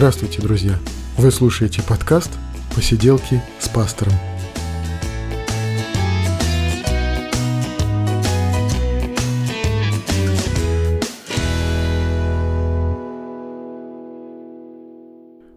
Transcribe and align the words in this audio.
Здравствуйте, 0.00 0.40
друзья! 0.40 0.78
Вы 1.18 1.30
слушаете 1.30 1.82
подкаст 1.82 2.30
«Посиделки 2.74 3.42
с 3.58 3.68
пастором». 3.68 4.14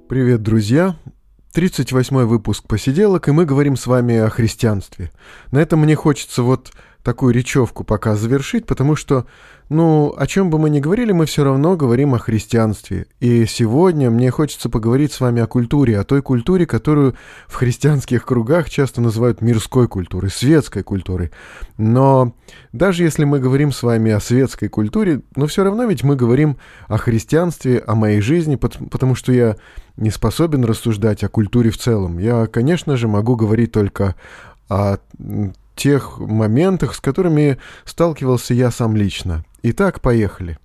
Привет, 0.09 0.41
друзья! 0.41 0.98
38 1.54 2.25
выпуск 2.25 2.68
посиделок, 2.68 3.30
и 3.30 3.32
мы 3.32 3.46
говорим 3.46 3.78
с 3.78 3.88
вами 3.88 4.18
о 4.18 4.30
христианстве. 4.30 5.12
На 5.52 5.60
этом 5.60 5.80
мне 5.80 5.96
хочется 5.96 6.44
вот 6.44 6.73
такую 7.04 7.33
речевку 7.33 7.83
пока 7.83 8.15
завершить, 8.15 8.65
потому 8.65 8.95
что, 8.95 9.25
ну, 9.67 10.13
о 10.17 10.25
чем 10.25 10.49
бы 10.49 10.57
мы 10.57 10.70
ни 10.70 10.79
говорили, 10.79 11.11
мы 11.11 11.25
все 11.25 11.43
равно 11.43 11.75
говорим 11.75 12.16
о 12.16 12.20
христианстве. 12.20 13.07
И 13.20 13.45
сегодня 13.45 14.09
мне 14.09 14.31
хочется 14.31 14.70
поговорить 14.70 15.11
с 15.11 15.20
вами 15.20 15.41
о 15.41 15.47
культуре, 15.47 15.99
о 15.99 16.05
той 16.05 16.21
культуре, 16.21 16.66
которую 16.66 17.16
в 17.47 17.55
христианских 17.55 18.25
кругах 18.25 18.70
часто 18.70 19.02
называют 19.02 19.41
мирской 19.41 19.89
культурой, 19.89 20.31
светской 20.31 20.81
культурой. 20.81 21.31
Но 21.77 22.34
даже 22.71 23.03
если 23.03 23.25
мы 23.25 23.39
говорим 23.39 23.73
с 23.73 23.83
вами 23.83 24.11
о 24.11 24.22
светской 24.22 24.70
культуре, 24.70 25.22
но 25.35 25.45
все 25.47 25.66
равно 25.66 25.83
ведь 25.83 26.03
мы 26.03 26.16
говорим 26.16 26.58
о 26.88 26.97
христианстве, 26.97 27.83
о 27.85 27.95
моей 27.95 28.22
жизни, 28.22 28.55
потому 28.55 29.16
что 29.16 29.33
я 29.33 29.58
не 29.97 30.09
способен 30.09 30.63
рассуждать 30.63 31.23
о 31.23 31.30
культуре 31.30 31.70
в 31.70 31.77
целом. 31.77 32.17
Я, 32.17 32.47
конечно 32.47 32.95
же, 32.95 33.09
могу 33.09 33.35
говорить 33.35 33.73
только 33.73 34.16
о 34.70 34.97
тех 35.76 36.20
моментах, 36.20 36.95
с 36.95 37.00
которыми 37.00 37.58
сталкивался 37.86 38.54
я 38.54 38.72
сам 38.72 38.95
лично. 38.95 39.44
Итак, 39.64 40.02
поехали. 40.02 40.58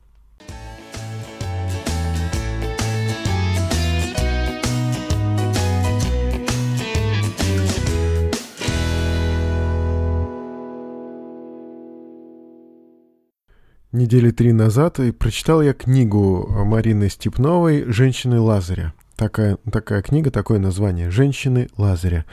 Недели 13.90 14.30
три 14.30 14.52
назад 14.52 15.00
и 15.00 15.12
прочитал 15.12 15.62
я 15.62 15.72
книгу 15.72 16.46
Марины 16.64 17.08
Степновой 17.08 17.84
«Женщины 17.90 18.38
Лазаря». 18.38 18.92
Такая, 19.16 19.56
такая 19.72 20.02
книга, 20.02 20.30
такое 20.30 20.58
название 20.58 21.10
«Женщины 21.10 21.68
Лазаря». 21.76 22.24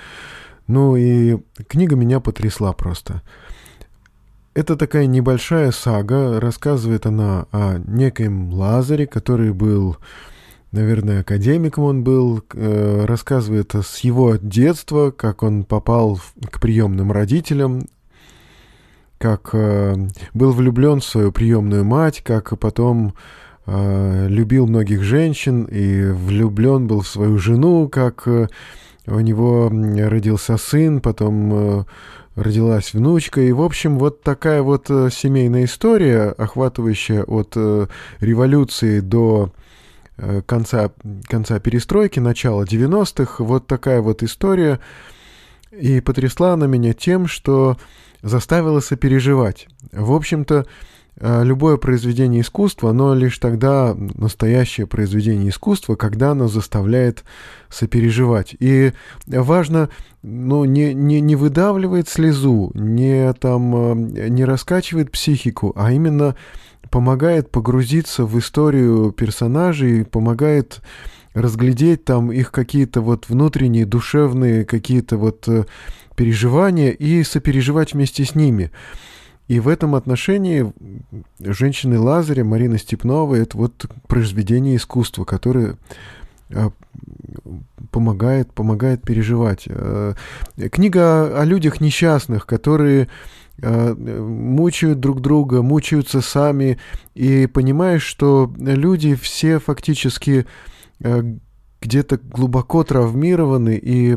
Ну 0.68 0.96
и 0.96 1.38
книга 1.68 1.96
меня 1.96 2.20
потрясла 2.20 2.74
просто. 2.74 3.22
Это 4.56 4.78
такая 4.78 5.06
небольшая 5.06 5.72
сага, 5.72 6.40
рассказывает 6.40 7.06
она 7.06 7.46
о 7.52 7.78
некоем 7.86 8.54
Лазаре, 8.54 9.06
который 9.06 9.52
был, 9.52 9.98
наверное, 10.72 11.22
академиком 11.22 11.84
он 11.84 12.04
был, 12.06 12.42
э, 12.54 13.06
рассказывает 13.06 13.76
с 13.76 14.00
его 14.00 14.38
детства, 14.38 15.12
как 15.12 15.44
он 15.44 15.66
попал 15.66 16.22
к 16.50 16.62
приемным 16.62 17.12
родителям, 17.12 17.88
как 19.18 19.50
э, 19.52 20.08
был 20.34 20.54
влюблен 20.54 21.02
в 21.02 21.06
свою 21.06 21.34
приемную 21.34 21.84
мать, 21.84 22.22
как 22.24 22.58
потом 22.58 23.14
э, 23.66 24.28
любил 24.30 24.68
многих 24.68 25.04
женщин 25.04 25.66
и 25.66 26.06
влюблен 26.12 26.88
был 26.88 27.02
в 27.02 27.08
свою 27.10 27.38
жену, 27.38 27.90
как 27.90 28.26
у 29.08 29.20
него 29.20 29.70
родился 29.70 30.58
сын, 30.58 31.00
потом 31.00 31.54
э, 31.54 31.84
родилась 32.36 32.94
внучка. 32.94 33.42
И, 33.42 33.52
в 33.52 33.62
общем, 33.62 34.00
вот 34.00 34.22
такая 34.22 34.62
вот 34.62 34.90
э, 34.90 35.10
семейная 35.12 35.66
история, 35.66 36.30
охватывающая 36.30 37.24
от 37.24 37.54
э, 37.56 37.88
революции 38.20 39.00
до 39.00 39.52
конца, 40.46 40.92
конца 41.28 41.60
перестройки, 41.60 42.22
начала 42.22 42.64
90-х. 42.64 43.44
Вот 43.44 43.68
такая 43.68 44.02
вот 44.02 44.24
история. 44.24 44.80
И 45.72 46.00
потрясла 46.00 46.54
она 46.54 46.68
меня 46.68 46.94
тем, 46.94 47.28
что 47.28 47.76
заставила 48.22 48.80
сопереживать. 48.80 49.68
В 49.92 50.14
общем-то, 50.14 50.66
любое 51.20 51.78
произведение 51.78 52.42
искусства, 52.42 52.90
оно 52.90 53.14
лишь 53.14 53.38
тогда 53.38 53.96
настоящее 53.96 54.86
произведение 54.86 55.50
искусства, 55.50 55.96
когда 55.96 56.32
оно 56.32 56.48
заставляет 56.48 57.24
сопереживать. 57.70 58.56
И 58.60 58.92
важно, 59.26 59.90
ну, 60.24 60.66
не, 60.66 60.94
не, 60.94 61.22
не 61.22 61.36
выдавливает 61.36 62.10
слезу, 62.10 62.72
не, 62.74 63.32
там, 63.34 63.76
а, 63.76 63.94
не 63.96 64.44
раскачивает 64.44 65.12
психику, 65.12 65.72
а 65.76 65.92
именно 65.94 66.36
помогает 66.90 67.50
погрузиться 67.50 68.26
в 68.26 68.38
историю 68.38 69.12
персонажей, 69.12 70.06
помогает 70.06 70.82
разглядеть 71.34 72.06
там 72.06 72.32
их 72.32 72.52
какие-то 72.52 73.02
вот 73.02 73.28
внутренние, 73.30 73.86
душевные 73.86 74.64
какие-то 74.66 75.18
вот 75.18 75.48
э, 75.48 75.66
переживания 76.16 76.92
и 76.92 77.24
сопереживать 77.24 77.94
вместе 77.94 78.24
с 78.24 78.36
ними. 78.36 78.72
И 79.48 79.60
в 79.60 79.68
этом 79.68 79.94
отношении 79.94 80.74
женщины 81.40 82.00
Лазаря, 82.00 82.44
Марина 82.44 82.80
Степнова, 82.80 83.36
это 83.36 83.58
вот 83.58 83.86
произведение 84.08 84.76
искусства, 84.76 85.24
которое 85.24 85.78
а, 86.52 86.72
помогает, 87.92 88.52
помогает 88.54 89.04
переживать. 89.04 89.66
А, 89.68 90.16
книга 90.72 91.40
о 91.40 91.46
людях 91.46 91.80
несчастных, 91.80 92.48
которые 92.48 93.08
а, 93.62 93.94
мучают 93.94 95.00
друг 95.00 95.22
друга, 95.22 95.62
мучаются 95.62 96.22
сами, 96.22 96.80
и 97.14 97.46
понимаешь, 97.46 98.04
что 98.04 98.52
люди 98.58 99.14
все 99.16 99.60
фактически 99.60 100.48
где-то 101.82 102.18
глубоко 102.18 102.84
травмированы, 102.84 103.80
и 103.80 104.16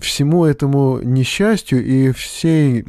всему 0.00 0.44
этому 0.44 1.00
несчастью 1.02 1.84
и 1.84 2.12
всей 2.12 2.84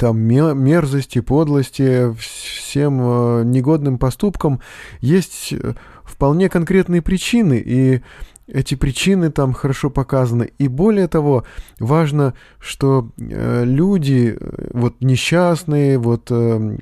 там 0.00 0.18
мерзости, 0.18 1.20
подлости, 1.20 2.14
всем 2.18 3.00
э, 3.02 3.42
негодным 3.44 3.98
поступкам 3.98 4.60
есть 5.02 5.52
э, 5.52 5.74
вполне 6.04 6.48
конкретные 6.48 7.02
причины, 7.02 7.62
и 7.62 8.00
эти 8.46 8.76
причины 8.76 9.30
там 9.30 9.52
хорошо 9.52 9.90
показаны. 9.90 10.52
И 10.56 10.68
более 10.68 11.06
того, 11.06 11.44
важно, 11.78 12.32
что 12.58 13.10
э, 13.18 13.64
люди, 13.66 14.38
вот 14.72 14.94
несчастные, 15.02 15.98
вот 15.98 16.30
э 16.30 16.78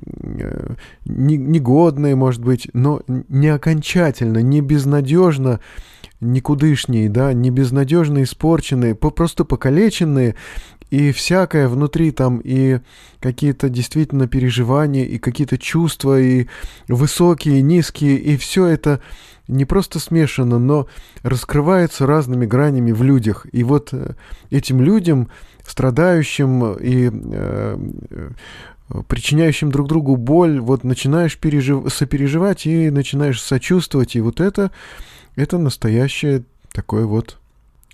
негодные, 1.05 2.15
может 2.15 2.41
быть, 2.41 2.69
но 2.71 3.01
не 3.07 3.49
окончательно, 3.49 4.37
не 4.37 4.61
безнадежно 4.61 5.59
никудышние, 6.21 7.09
да, 7.09 7.33
не 7.33 7.49
безнадежно 7.49 8.23
испорченные, 8.23 8.95
просто 8.95 9.45
покалеченные, 9.45 10.35
и 10.89 11.11
всякое 11.11 11.67
внутри 11.67 12.11
там, 12.11 12.41
и 12.43 12.79
какие-то 13.19 13.69
действительно 13.69 14.27
переживания, 14.27 15.05
и 15.05 15.17
какие-то 15.19 15.57
чувства, 15.57 16.19
и 16.19 16.47
высокие, 16.87 17.59
и 17.59 17.63
низкие, 17.63 18.17
и 18.17 18.37
все 18.37 18.65
это 18.65 19.01
не 19.47 19.65
просто 19.65 19.99
смешано, 19.99 20.59
но 20.59 20.87
раскрывается 21.23 22.05
разными 22.05 22.45
гранями 22.45 22.91
в 22.91 23.03
людях. 23.03 23.47
И 23.51 23.63
вот 23.63 23.89
э, 23.93 24.13
этим 24.51 24.79
людям, 24.81 25.29
страдающим 25.65 26.73
и 26.73 27.09
э, 27.11 27.77
э, 28.11 28.29
причиняющим 29.07 29.71
друг 29.71 29.87
другу 29.87 30.17
боль, 30.17 30.59
вот 30.59 30.83
начинаешь 30.83 31.37
пережив... 31.37 31.91
сопереживать 31.91 32.65
и 32.67 32.91
начинаешь 32.91 33.41
сочувствовать, 33.41 34.15
и 34.15 34.21
вот 34.21 34.39
это, 34.39 34.71
это 35.35 35.57
настоящее 35.57 36.43
такое 36.71 37.05
вот 37.05 37.39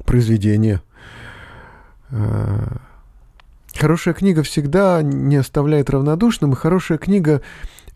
произведение. 0.05 0.81
Э, 2.09 2.77
хорошая 3.77 4.13
книга 4.13 4.43
всегда 4.43 5.01
не 5.01 5.37
оставляет 5.37 5.89
равнодушным, 5.89 6.53
и 6.53 6.55
хорошая 6.55 6.97
книга 6.97 7.41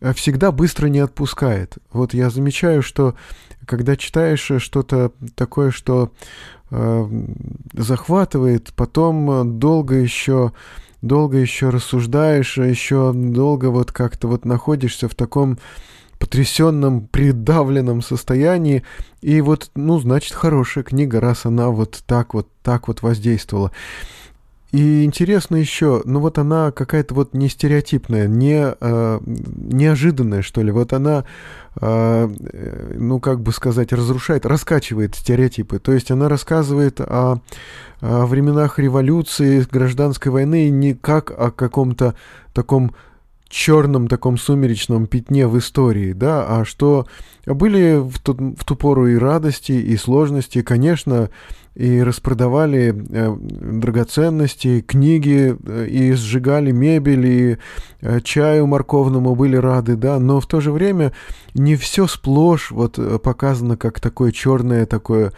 э, 0.01 0.13
всегда 0.13 0.51
быстро 0.51 0.87
не 0.87 0.99
отпускает. 0.99 1.77
Вот 1.91 2.13
я 2.13 2.29
замечаю, 2.29 2.81
что 2.81 3.15
когда 3.65 3.95
читаешь 3.95 4.51
что-то 4.61 5.11
такое, 5.35 5.71
что 5.71 6.11
э, 6.71 7.09
захватывает, 7.73 8.73
потом 8.75 9.59
долго 9.59 9.95
еще 9.95 10.53
долго 11.01 11.37
еще 11.37 11.69
рассуждаешь, 11.69 12.57
еще 12.57 13.13
долго 13.13 13.67
вот 13.67 13.91
как-то 13.91 14.27
вот 14.27 14.45
находишься 14.45 15.07
в 15.07 15.15
таком 15.15 15.57
потрясенном, 16.17 17.07
придавленном 17.07 18.01
состоянии. 18.01 18.83
И 19.21 19.39
вот, 19.41 19.71
ну, 19.75 19.99
значит, 19.99 20.33
хорошая 20.33 20.83
книга, 20.83 21.21
раз 21.21 21.45
она 21.45 21.69
вот 21.69 22.03
так 22.05 22.33
вот, 22.33 22.49
так 22.61 22.87
вот 22.89 23.01
воздействовала. 23.01 23.71
И 24.71 25.03
интересно 25.03 25.55
еще, 25.55 26.03
ну 26.05 26.19
вот 26.19 26.37
она 26.37 26.71
какая-то 26.71 27.15
вот 27.15 27.33
не 27.33 27.49
стереотипная, 27.49 28.27
не 28.27 28.75
э, 28.79 29.19
неожиданная, 29.25 30.43
что 30.43 30.61
ли. 30.61 30.71
Вот 30.71 30.93
она, 30.93 31.25
э, 31.81 32.29
ну 32.95 33.19
как 33.19 33.41
бы 33.41 33.51
сказать, 33.51 33.91
разрушает, 33.91 34.45
раскачивает 34.45 35.15
стереотипы. 35.15 35.79
То 35.79 35.91
есть 35.91 36.11
она 36.11 36.29
рассказывает 36.29 37.01
о, 37.01 37.41
о 38.01 38.25
временах 38.27 38.77
революции, 38.77 39.65
гражданской 39.71 40.31
войны 40.31 40.69
не 40.69 40.93
как 40.93 41.31
о 41.31 41.49
каком-то 41.49 42.13
таком 42.53 42.93
черном 43.49 44.07
таком 44.07 44.37
сумеречном 44.37 45.07
пятне 45.07 45.47
в 45.47 45.57
истории, 45.57 46.13
да, 46.13 46.45
а 46.47 46.65
что 46.65 47.07
были 47.45 47.97
в 47.97 48.19
ту, 48.19 48.33
в 48.33 48.63
ту 48.63 48.75
пору 48.75 49.07
и 49.07 49.17
радости, 49.17 49.71
и 49.71 49.97
сложности, 49.97 50.61
конечно, 50.61 51.29
и 51.75 52.03
распродавали 52.03 52.93
э, 53.09 53.35
драгоценности, 53.39 54.81
книги, 54.81 55.57
э, 55.65 55.87
и 55.87 56.13
сжигали 56.13 56.71
мебель, 56.71 57.25
и 57.25 57.57
э, 58.01 58.19
чаю 58.21 58.67
морковному 58.67 59.35
были 59.35 59.55
рады, 59.55 59.95
да, 59.95 60.19
но 60.19 60.39
в 60.39 60.45
то 60.45 60.61
же 60.61 60.71
время 60.71 61.13
не 61.53 61.75
все 61.75 62.05
сплошь 62.05 62.71
вот 62.71 62.99
э, 62.99 63.17
показано 63.17 63.77
как 63.77 63.99
такое 63.99 64.31
черное, 64.31 64.85
такое 64.85 65.31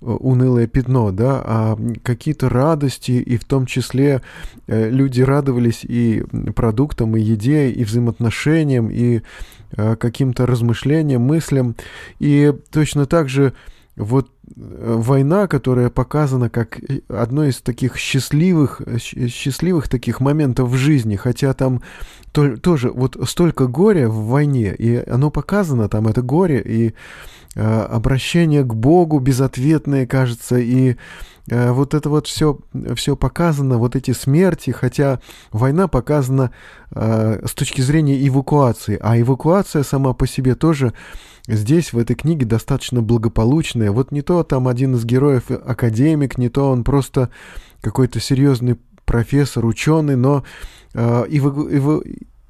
унылое 0.00 0.66
пятно, 0.66 1.10
да, 1.10 1.42
а 1.44 1.78
какие-то 2.02 2.48
радости, 2.48 3.12
и 3.12 3.36
в 3.36 3.44
том 3.44 3.66
числе 3.66 4.22
э, 4.66 4.88
люди 4.88 5.20
радовались 5.20 5.84
и 5.84 6.22
продуктам, 6.54 7.16
и 7.16 7.20
еде, 7.20 7.70
и 7.70 7.84
взаимоотношениям, 7.84 8.88
и 8.90 9.20
э, 9.76 9.96
каким-то 9.96 10.46
размышлениям, 10.46 11.22
мыслям. 11.22 11.76
И 12.18 12.52
точно 12.70 13.06
так 13.06 13.28
же 13.28 13.52
вот 14.00 14.28
э, 14.28 14.94
война, 14.98 15.46
которая 15.46 15.90
показана 15.90 16.50
как 16.50 16.80
одно 17.08 17.44
из 17.44 17.60
таких 17.60 17.96
счастливых, 17.96 18.82
счастливых 18.98 19.88
таких 19.88 20.20
моментов 20.20 20.68
в 20.70 20.76
жизни, 20.76 21.16
хотя 21.16 21.52
там 21.54 21.82
то, 22.32 22.56
тоже 22.56 22.90
вот 22.90 23.16
столько 23.28 23.66
горя 23.66 24.08
в 24.08 24.26
войне, 24.26 24.74
и 24.74 24.96
оно 25.08 25.30
показано, 25.30 25.88
там 25.88 26.08
это 26.08 26.22
горе, 26.22 26.62
и 26.64 26.94
Э, 27.56 27.82
обращение 27.82 28.62
к 28.62 28.74
Богу 28.74 29.18
безответное, 29.18 30.06
кажется, 30.06 30.58
и 30.58 30.94
э, 31.48 31.72
вот 31.72 31.94
это 31.94 32.08
вот 32.08 32.28
все, 32.28 32.60
все 32.94 33.16
показано, 33.16 33.78
вот 33.78 33.96
эти 33.96 34.12
смерти, 34.12 34.70
хотя 34.70 35.20
война 35.50 35.88
показана 35.88 36.52
э, 36.92 37.44
с 37.44 37.52
точки 37.54 37.80
зрения 37.80 38.24
эвакуации, 38.24 38.96
а 39.02 39.18
эвакуация 39.20 39.82
сама 39.82 40.12
по 40.12 40.28
себе 40.28 40.54
тоже 40.54 40.92
здесь, 41.46 41.92
в 41.92 41.98
этой 41.98 42.16
книге, 42.16 42.46
достаточно 42.46 43.02
благополучная. 43.02 43.90
Вот 43.90 44.12
не 44.12 44.22
то 44.22 44.42
там 44.42 44.68
один 44.68 44.94
из 44.94 45.04
героев 45.04 45.50
академик, 45.50 46.38
не 46.38 46.48
то 46.48 46.70
он 46.70 46.84
просто 46.84 47.30
какой-то 47.80 48.20
серьезный 48.20 48.78
профессор, 49.04 49.64
ученый, 49.66 50.16
но 50.16 50.44
эваку 50.94 51.68
эваку 51.70 52.04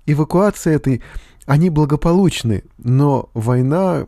эвакуация 0.06 0.74
этой, 0.74 1.02
они 1.46 1.70
благополучны, 1.70 2.64
но 2.78 3.30
война 3.34 4.06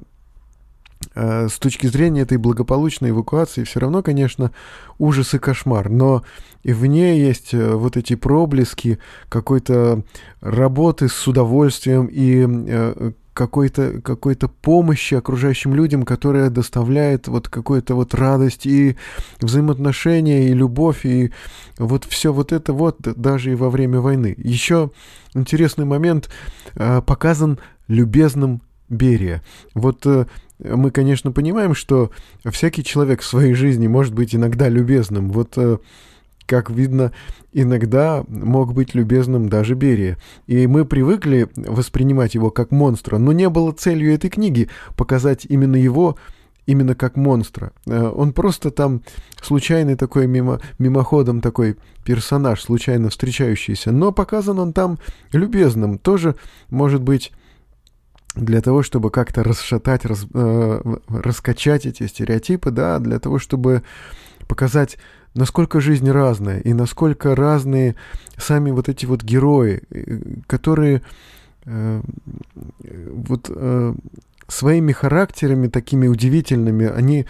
Э, 1.14 1.49
с 1.49 1.58
точки 1.58 1.87
зрения 1.87 2.23
этой 2.23 2.38
благополучной 2.38 3.11
эвакуации 3.11 3.64
все 3.64 3.81
равно, 3.81 4.02
конечно, 4.02 4.52
ужас 4.99 5.34
и 5.34 5.38
кошмар, 5.38 5.88
но 5.88 6.23
и 6.62 6.73
в 6.73 6.87
ней 6.87 7.20
есть 7.20 7.52
э, 7.55 7.75
вот 7.75 7.96
эти 7.96 8.14
проблески 8.14 8.99
какой-то 9.29 10.02
работы 10.40 11.08
с 11.08 11.26
удовольствием 11.26 12.06
и 12.06 12.46
э, 12.49 13.12
какой-то 13.34 14.00
какой 14.00 14.37
помощи 14.37 15.14
окружающим 15.14 15.75
людям, 15.75 16.05
которая 16.05 16.50
доставляет 16.50 17.29
вот 17.29 17.49
какую-то 17.49 17.94
вот 17.94 18.14
радость 18.14 18.67
и 18.67 18.96
взаимоотношения, 19.40 20.49
и 20.49 20.55
любовь, 20.55 21.05
и 21.05 21.32
вот 21.79 22.05
все 22.05 22.32
вот 22.32 22.52
это 22.52 22.73
вот 22.73 22.99
даже 23.00 23.52
и 23.52 23.56
во 23.56 23.70
время 23.70 24.00
войны. 24.00 24.34
Еще 24.38 24.90
интересный 25.34 25.84
момент 25.84 26.31
показан 26.75 27.58
любезным 27.88 28.62
Берия. 28.88 29.43
Вот 29.75 30.06
мы, 30.62 30.90
конечно, 30.90 31.32
понимаем, 31.32 31.75
что 31.75 32.11
всякий 32.50 32.84
человек 32.84 33.23
в 33.23 33.26
своей 33.26 33.55
жизни 33.55 33.87
может 33.88 34.14
быть 34.14 34.34
иногда 34.34 34.69
любезным. 34.69 35.31
Вот, 35.31 35.55
э, 35.56 35.79
как 36.52 36.69
видно, 36.69 37.12
иногда 37.54 38.25
мог 38.28 38.75
быть 38.75 38.94
любезным 38.94 39.49
даже 39.49 39.75
Берия. 39.75 40.19
И 40.46 40.66
мы 40.66 40.84
привыкли 40.84 41.49
воспринимать 41.56 42.34
его 42.34 42.50
как 42.50 42.72
монстра, 42.72 43.16
но 43.16 43.32
не 43.32 43.49
было 43.49 43.72
целью 43.72 44.12
этой 44.12 44.28
книги 44.28 44.69
показать 44.94 45.46
именно 45.49 45.76
его 45.76 46.16
именно 46.66 46.94
как 46.94 47.16
монстра. 47.16 47.72
Э, 47.87 48.06
он 48.14 48.34
просто 48.34 48.70
там 48.70 49.00
случайный 49.40 49.96
такой 49.96 50.26
мимо, 50.26 50.60
мимоходом 50.78 51.40
такой 51.40 51.78
персонаж, 52.04 52.60
случайно 52.60 53.08
встречающийся, 53.08 53.90
но 53.93 54.12
показан 54.12 54.58
он 54.58 54.75
там 54.75 54.98
любезным. 55.32 55.96
Тоже, 55.96 56.37
может 56.69 57.02
быть, 57.02 57.32
для 58.34 58.60
того, 58.60 58.82
чтобы 58.82 59.10
как-то 59.10 59.43
расшатать, 59.43 60.05
рас, 60.05 60.26
э, 60.34 60.96
раскачать 61.08 61.87
эти 61.87 62.06
стереотипы, 62.06 62.70
да, 62.70 62.98
для 62.98 63.19
того, 63.19 63.38
чтобы 63.38 63.82
показать, 64.46 64.98
насколько 65.34 65.81
жизнь 65.81 66.11
разная 66.11 66.61
и 66.61 66.73
насколько 66.73 67.34
разные 67.34 67.94
сами 68.37 68.70
вот 68.70 68.88
эти 68.88 69.06
вот 69.06 69.23
герои, 69.23 69.82
э, 69.90 70.19
которые 70.46 71.02
э, 71.64 72.02
вот 73.12 73.50
э, 73.55 73.94
своими 74.49 74.93
характерами 74.93 75.69
такими 75.69 76.06
удивительными, 76.06 76.87
они 76.87 77.26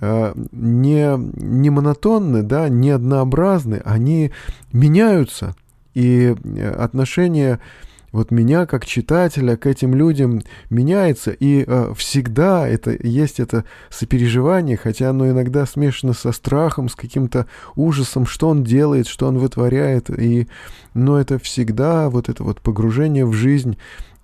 э, 0.00 0.34
не, 0.52 1.16
не 1.16 1.70
монотонны, 1.70 2.42
да, 2.42 2.68
не 2.68 2.90
однообразны, 2.90 3.82
они 3.84 4.32
меняются, 4.72 5.56
и 5.94 6.34
э, 6.34 6.70
отношения 6.70 7.60
вот 8.12 8.30
меня 8.30 8.66
как 8.66 8.86
читателя 8.86 9.56
к 9.56 9.66
этим 9.66 9.94
людям 9.94 10.42
меняется, 10.68 11.30
и 11.30 11.64
э, 11.66 11.92
всегда 11.96 12.66
это 12.66 12.96
есть 13.00 13.38
это 13.38 13.64
сопереживание, 13.88 14.76
хотя 14.76 15.10
оно 15.10 15.28
иногда 15.28 15.64
смешано 15.66 16.12
со 16.12 16.32
страхом, 16.32 16.88
с 16.88 16.96
каким-то 16.96 17.46
ужасом, 17.76 18.26
что 18.26 18.48
он 18.48 18.64
делает, 18.64 19.06
что 19.06 19.28
он 19.28 19.38
вытворяет, 19.38 20.10
и, 20.10 20.48
но 20.94 21.20
это 21.20 21.38
всегда 21.38 22.10
вот 22.10 22.28
это 22.28 22.42
вот 22.42 22.60
погружение 22.60 23.24
в 23.24 23.32
жизнь 23.32 23.78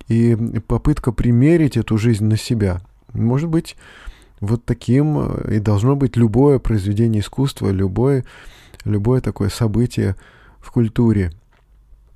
и 0.09 0.37
попытка 0.67 1.13
примерить 1.13 1.77
эту 1.77 1.99
жизнь 1.99 2.25
на 2.25 2.37
себя. 2.37 2.81
Может 3.13 3.49
быть, 3.49 3.77
вот 4.41 4.65
таким 4.65 5.19
э, 5.19 5.57
и 5.57 5.59
должно 5.61 5.97
быть 5.97 6.17
любое 6.17 6.59
произведение 6.59 7.21
искусства, 7.21 7.71
любое, 7.71 8.25
любое 8.85 9.21
такое 9.21 9.49
событие 9.49 10.17
в 10.61 10.73
культуре. 10.73 11.33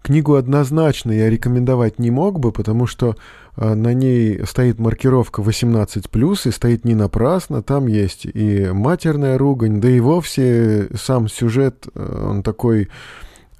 Книгу 0.02 0.35
однозначно 0.35 1.12
я 1.12 1.29
рекомендовать 1.29 1.99
не 1.99 2.11
мог 2.11 2.41
бы, 2.41 2.52
потому 2.52 2.87
что 2.87 3.17
э, 3.56 3.75
на 3.75 3.93
ней 3.93 4.44
стоит 4.47 4.79
маркировка 4.79 5.43
18+, 5.43 6.49
и 6.49 6.50
стоит 6.50 6.85
не 6.85 6.94
напрасно. 6.94 7.62
Там 7.62 7.87
есть 7.87 8.25
и 8.25 8.70
матерная 8.73 9.37
ругань, 9.37 9.81
да 9.81 9.91
и 9.91 10.00
вовсе 10.00 10.88
сам 10.97 11.29
сюжет, 11.29 11.87
э, 11.94 12.26
он 12.29 12.43
такой 12.43 12.88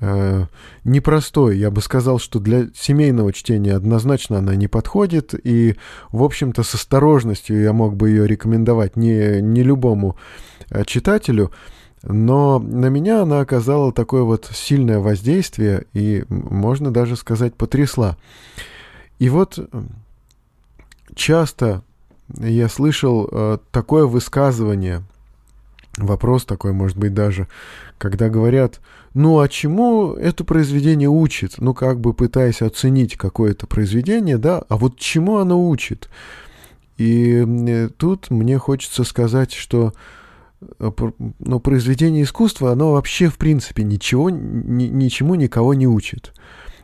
э, 0.01 0.47
непростой. 0.85 1.59
Я 1.59 1.71
бы 1.71 1.83
сказал, 1.83 2.19
что 2.19 2.39
для 2.39 2.69
семейного 2.75 3.33
чтения 3.33 3.75
однозначно 3.75 4.39
она 4.39 4.55
не 4.57 4.67
подходит, 4.67 5.35
и, 5.45 5.77
в 6.11 6.23
общем-то, 6.23 6.63
с 6.63 6.75
осторожностью 6.75 7.61
я 7.61 7.73
мог 7.73 7.97
бы 7.97 8.09
ее 8.09 8.27
рекомендовать 8.27 8.97
не, 8.97 9.41
не 9.43 9.63
любому 9.63 10.17
э, 10.71 10.85
читателю. 10.87 11.51
Но 12.03 12.59
на 12.59 12.87
меня 12.87 13.23
она 13.23 13.41
оказала 13.41 13.93
такое 13.93 14.23
вот 14.23 14.51
сильное 14.55 15.01
воздействие 15.01 15.87
и, 15.93 16.25
можно 16.29 16.91
даже 16.91 17.17
сказать, 17.17 17.55
потрясла. 17.55 18.17
И 19.19 19.29
вот 19.29 19.59
часто 21.15 21.83
я 22.39 22.69
слышал 22.69 23.29
э, 23.31 23.59
такое 23.71 24.07
высказывание, 24.07 25.03
вопрос 25.99 26.47
такой, 26.47 26.73
может 26.73 26.97
быть, 26.97 27.13
даже, 27.13 27.49
когда 27.99 28.31
говорят, 28.31 28.81
ну 29.13 29.41
а 29.41 29.49
чему 29.49 30.15
это 30.15 30.45
произведение 30.45 31.09
учит? 31.09 31.57
Ну, 31.59 31.75
как 31.75 32.01
бы 32.01 32.15
пытаясь 32.15 32.63
оценить 32.63 33.17
какое-то 33.17 33.67
произведение, 33.67 34.39
да, 34.39 34.63
а 34.71 34.79
вот 34.79 34.97
чему 34.97 35.37
оно 35.37 35.69
учит? 35.69 36.09
И 36.97 37.45
э, 37.45 37.91
тут 37.95 38.31
мне 38.31 38.57
хочется 38.57 39.05
сказать, 39.05 39.53
что 39.53 39.93
Э, 39.93 39.97
но 41.39 41.61
произведение 41.61 42.25
искусства, 42.25 42.73
оно 42.73 42.93
вообще, 42.93 43.29
в 43.29 43.39
принципе, 43.39 43.83
ничего, 43.83 44.31
ни, 44.31 44.85
ничему 44.85 45.35
никого 45.35 45.75
не 45.75 45.87
учит. 45.87 46.33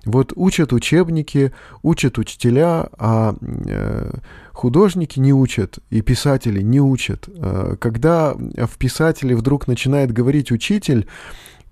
Вот 0.07 0.33
учат 0.37 0.73
учебники, 0.73 1.53
учат 1.83 2.17
учителя, 2.19 2.89
а 2.97 3.35
э, 3.41 4.13
художники 4.53 5.19
не 5.19 5.33
учат, 5.33 5.81
и 5.91 6.01
писатели 6.01 6.63
не 6.63 6.81
учат. 6.81 7.29
Э, 7.29 7.77
когда 7.81 8.35
в 8.35 8.79
писателе 8.79 9.35
вдруг 9.35 9.67
начинает 9.67 10.13
говорить 10.13 10.53
учитель, 10.53 11.09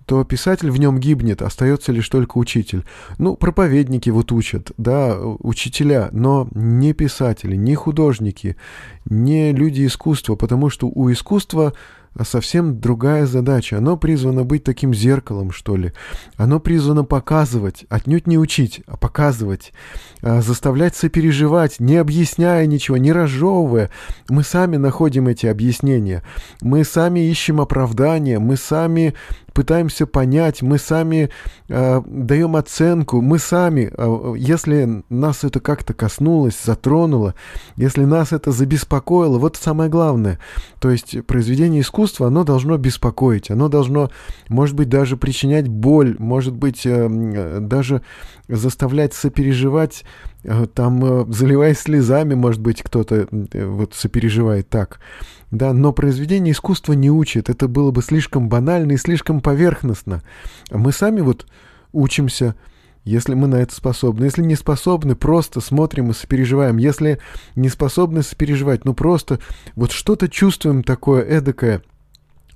то 0.07 0.25
писатель 0.25 0.71
в 0.71 0.79
нем 0.79 0.99
гибнет, 0.99 1.43
остается 1.43 1.93
лишь 1.93 2.09
только 2.09 2.39
учитель. 2.39 2.85
Ну, 3.19 3.37
проповедники 3.37 4.11
вот 4.11 4.33
учат, 4.33 4.73
да, 4.77 5.19
учителя, 5.19 6.09
но 6.13 6.49
не 6.55 6.93
писатели, 6.93 7.57
не 7.57 7.75
художники, 7.75 8.57
не 9.07 9.53
люди 9.53 9.87
искусства, 9.87 10.37
потому 10.37 10.71
что 10.71 10.89
у 10.89 11.11
искусства 11.11 11.75
совсем 12.23 12.81
другая 12.81 13.27
задача. 13.27 13.79
Оно 13.79 13.97
призвано 13.97 14.45
быть 14.45 14.63
таким 14.63 14.95
зеркалом, 14.95 15.51
что 15.51 15.77
ли. 15.77 15.93
Оно 16.37 16.61
призвано 16.61 17.03
показывать, 17.03 17.85
отнюдь 17.89 18.29
не 18.29 18.39
учить, 18.39 18.83
а 18.87 18.97
показывать, 18.97 19.73
а, 20.23 20.41
заставлять 20.41 20.95
сопереживать, 20.95 21.81
не 21.81 21.97
объясняя 21.97 22.65
ничего, 22.67 22.97
не 22.99 23.13
разжевывая. 23.13 23.91
Мы 24.29 24.45
сами 24.45 24.77
находим 24.77 25.27
эти 25.27 25.47
объяснения. 25.47 26.23
Мы 26.61 26.85
сами 26.85 27.21
ищем 27.29 27.61
оправдания, 27.61 28.39
мы 28.39 28.57
сами 28.57 29.15
пытаемся 29.55 30.07
понять, 30.07 30.61
мы 30.61 30.79
сами 30.79 31.31
э, 31.69 32.03
даем 32.05 32.57
оценку, 32.57 33.21
мы 33.21 33.39
сами, 33.39 33.91
э, 33.97 34.35
если 34.37 35.05
нас 35.09 35.45
это 35.45 35.61
как-то 35.61 35.95
коснулось, 35.95 36.61
затронуло, 36.63 37.35
если 37.77 38.05
нас 38.05 38.33
это 38.33 38.51
забеспокоило, 38.51 39.39
вот 39.39 39.57
самое 39.57 39.89
главное. 39.89 40.41
То 40.81 40.91
есть 40.91 41.25
произведение 41.27 41.81
искусства, 41.81 42.27
оно 42.27 42.45
должно 42.45 42.77
беспокоить, 42.77 43.51
оно 43.51 43.69
должно, 43.69 44.11
может 44.49 44.75
быть, 44.75 44.89
даже 44.89 45.17
причинять 45.17 45.69
боль, 45.69 46.17
может 46.19 46.55
быть, 46.55 46.85
э, 46.85 47.61
даже 47.61 48.03
заставлять 48.49 49.15
сопереживать, 49.15 50.05
там, 50.75 51.05
э, 51.05 51.33
заливаясь 51.33 51.79
слезами, 51.79 52.35
может 52.35 52.61
быть, 52.61 52.83
кто-то 52.83 53.27
э, 53.31 53.67
вот 53.67 53.95
сопереживает 53.95 54.69
так 54.69 55.01
да, 55.55 55.73
но 55.73 55.93
произведение 55.93 56.53
искусства 56.53 56.95
не 56.95 57.11
учит, 57.11 57.49
это 57.49 57.69
было 57.69 57.91
бы 57.91 58.03
слишком 58.03 58.49
банально 58.49 58.93
и 58.93 58.97
слишком 58.97 59.41
поверхностно. 59.41 60.23
Мы 60.71 60.93
сами 60.93 61.21
вот 61.21 61.47
учимся, 61.93 62.57
если 63.05 63.35
мы 63.35 63.47
на 63.47 63.57
это 63.57 63.75
способны. 63.75 64.25
Если 64.25 64.43
не 64.43 64.57
способны, 64.57 65.15
просто 65.15 65.61
смотрим 65.61 66.11
и 66.11 66.15
сопереживаем. 66.15 66.79
Если 66.79 67.21
не 67.55 67.69
способны 67.69 68.23
сопереживать, 68.23 68.85
ну 68.85 68.95
просто 68.95 69.39
вот 69.77 69.93
что-то 69.93 70.29
чувствуем 70.29 70.83
такое 70.83 71.23
эдакое, 71.23 71.83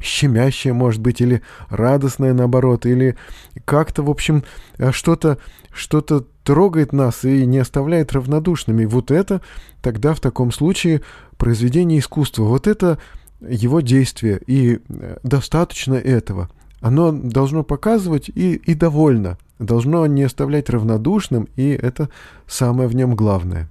щемящее, 0.00 0.72
может 0.72 1.00
быть, 1.00 1.20
или 1.20 1.42
радостное, 1.68 2.32
наоборот, 2.32 2.86
или 2.86 3.16
как-то, 3.64 4.02
в 4.02 4.10
общем, 4.10 4.44
что-то 4.90 5.38
что-то 5.78 6.26
трогает 6.44 6.92
нас 6.92 7.24
и 7.24 7.46
не 7.46 7.58
оставляет 7.58 8.12
равнодушными. 8.12 8.84
Вот 8.84 9.10
это 9.10 9.40
тогда 9.82 10.14
в 10.14 10.20
таком 10.20 10.52
случае 10.52 11.02
произведение 11.36 11.98
искусства. 11.98 12.44
Вот 12.44 12.66
это 12.66 12.98
его 13.40 13.80
действие. 13.80 14.40
И 14.46 14.80
э, 14.88 15.18
достаточно 15.22 15.94
этого. 15.94 16.48
Оно 16.80 17.12
должно 17.12 17.64
показывать 17.64 18.28
и, 18.28 18.54
и 18.54 18.74
довольно. 18.74 19.38
Должно 19.58 20.06
не 20.06 20.22
оставлять 20.22 20.70
равнодушным, 20.70 21.48
и 21.56 21.70
это 21.70 22.08
самое 22.46 22.88
в 22.88 22.94
нем 22.94 23.16
главное. 23.16 23.68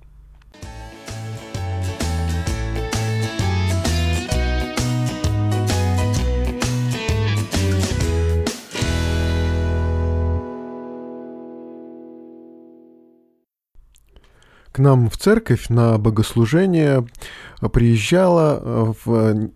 К 14.78 14.80
нам 14.80 15.10
в 15.10 15.18
церковь 15.18 15.70
на 15.70 15.98
богослужение 15.98 17.08
приезжала 17.74 18.62
э, 18.62 18.94
в 19.04 19.50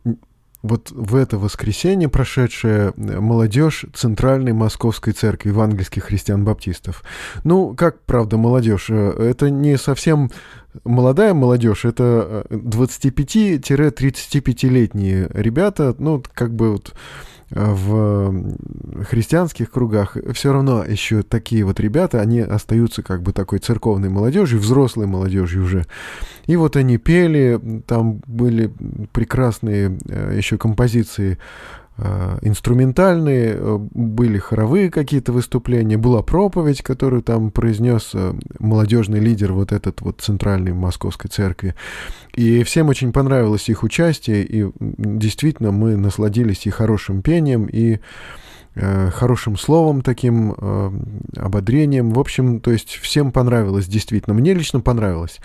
вот 0.63 0.92
в 0.92 1.16
это 1.16 1.38
воскресенье 1.38 2.10
прошедшая 2.10 2.92
молодежь 2.96 3.86
Центральной 3.94 4.54
Московской 4.54 5.13
Церкви 5.13 5.50
евангельских 5.50 6.06
христиан-баптистов. 6.06 7.04
Ну, 7.44 7.75
как, 7.75 8.01
правда, 8.01 8.38
молодежь? 8.38 8.88
Э, 8.90 9.12
это 9.12 9.51
не 9.51 9.78
совсем 9.78 10.32
молодая 10.84 11.36
молодежь, 11.36 11.86
это 11.86 12.48
25-35-летние 12.50 15.30
ребята, 15.34 15.96
ну, 16.00 16.24
как 16.34 16.51
бы 16.51 16.72
вот 16.72 16.96
в 17.51 19.03
христианских 19.03 19.72
кругах 19.72 20.15
все 20.34 20.53
равно 20.53 20.84
еще 20.86 21.22
такие 21.22 21.65
вот 21.65 21.79
ребята, 21.79 22.22
они 22.22 22.39
остаются 22.39 23.03
как 23.03 23.22
бы 23.22 23.34
такой 23.34 23.60
церковной 23.60 24.10
молодежью, 24.10 24.60
взрослой 24.60 25.05
молодежью 25.05 25.63
уже. 25.63 25.86
И 26.48 26.55
вот 26.55 26.75
они 26.75 26.98
пели, 26.98 27.60
там 27.86 28.22
были 28.25 28.72
прекрасные 29.12 29.98
э, 30.08 30.34
еще 30.38 30.58
композиции 30.58 31.38
инструментальные, 32.41 33.55
э, 33.55 33.77
были 33.93 34.38
хоровые 34.38 34.89
какие-то 34.89 35.31
выступления, 35.31 35.98
была 35.98 36.22
проповедь, 36.22 36.81
которую 36.81 37.22
там 37.22 37.51
произнес 37.51 38.12
э, 38.13 38.34
молодежный 38.60 39.20
лидер 39.20 39.53
вот 39.53 39.72
этот 39.72 40.01
вот 40.01 40.22
центральной 40.22 40.74
московской 40.74 41.29
церкви. 41.29 41.75
И 42.36 42.63
всем 42.63 42.89
очень 42.89 43.12
понравилось 43.13 43.70
их 43.70 43.84
участие, 43.84 44.46
и 44.46 44.72
действительно 44.79 45.72
мы 45.72 45.96
насладились 45.96 46.65
и 46.65 46.70
хорошим 46.70 47.22
пением, 47.22 47.65
и 47.65 48.00
хорошим 48.74 49.58
словом 49.58 50.01
таким, 50.01 50.55
ободрением. 51.36 52.12
В 52.12 52.20
общем, 52.20 52.62
то 52.62 52.72
есть 52.72 52.91
всем 53.01 53.34
понравилось, 53.34 53.86
действительно. 53.86 54.34
Мне 54.34 54.53
лично 54.53 54.79
понравилось. 54.79 55.41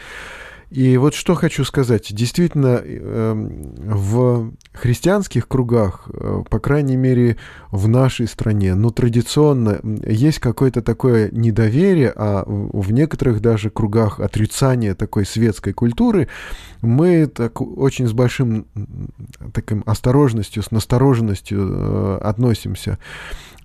И 0.70 0.96
вот 0.96 1.14
что 1.14 1.34
хочу 1.34 1.64
сказать. 1.64 2.12
Действительно, 2.12 2.82
эм, 2.82 3.72
в 3.76 4.52
христианских 4.72 5.46
кругах, 5.46 6.08
э, 6.12 6.42
по 6.50 6.58
крайней 6.58 6.96
мере, 6.96 7.36
в 7.70 7.86
нашей 7.86 8.26
стране, 8.26 8.74
ну, 8.74 8.90
традиционно 8.90 9.80
есть 10.04 10.40
какое-то 10.40 10.82
такое 10.82 11.30
недоверие, 11.30 12.12
а 12.16 12.44
в 12.46 12.90
некоторых 12.90 13.40
даже 13.40 13.70
кругах 13.70 14.18
отрицание 14.18 14.94
такой 14.94 15.24
светской 15.24 15.72
культуры, 15.72 16.26
мы 16.82 17.26
так 17.26 17.60
очень 17.60 18.08
с 18.08 18.12
большим 18.12 18.66
таким 19.52 19.84
осторожностью, 19.86 20.64
с 20.64 20.72
настороженностью 20.72 21.60
э, 21.60 22.18
относимся. 22.22 22.98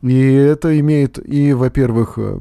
И 0.03 0.19
это 0.19 0.79
имеет 0.79 1.19
и, 1.27 1.53
во-первых, 1.53 2.13
э, 2.17 2.39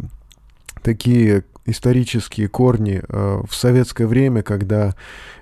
такие 0.83 1.45
исторические 1.71 2.49
корни 2.49 3.03
э, 3.07 3.43
в 3.49 3.55
советское 3.55 4.07
время, 4.07 4.43
когда 4.43 4.95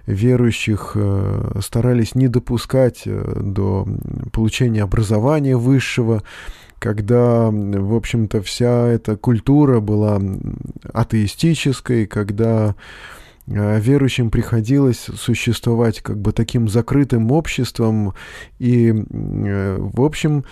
верующих 0.06 0.92
э, 0.94 1.60
старались 1.60 2.14
не 2.14 2.28
допускать 2.28 3.02
э, 3.06 3.40
до 3.40 3.86
получения 4.32 4.82
образования 4.82 5.56
высшего, 5.56 6.22
когда, 6.78 7.50
в 7.50 7.94
общем-то, 7.94 8.40
вся 8.42 8.86
эта 8.86 9.16
культура 9.16 9.80
была 9.80 10.20
атеистической, 10.92 12.06
когда 12.06 12.76
верующим 13.46 14.30
приходилось 14.30 15.08
существовать 15.16 16.02
как 16.02 16.20
бы 16.20 16.32
таким 16.32 16.68
закрытым 16.68 17.32
обществом, 17.32 18.14
и, 18.60 18.92
в 18.92 20.02
общем, 20.02 20.44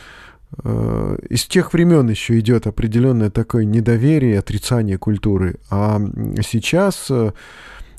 из 0.65 1.45
тех 1.45 1.73
времен 1.73 2.09
еще 2.09 2.39
идет 2.39 2.67
определенное 2.67 3.31
такое 3.31 3.65
недоверие, 3.65 4.39
отрицание 4.39 4.97
культуры. 4.97 5.57
А 5.71 6.01
сейчас 6.43 7.07
э, 7.11 7.33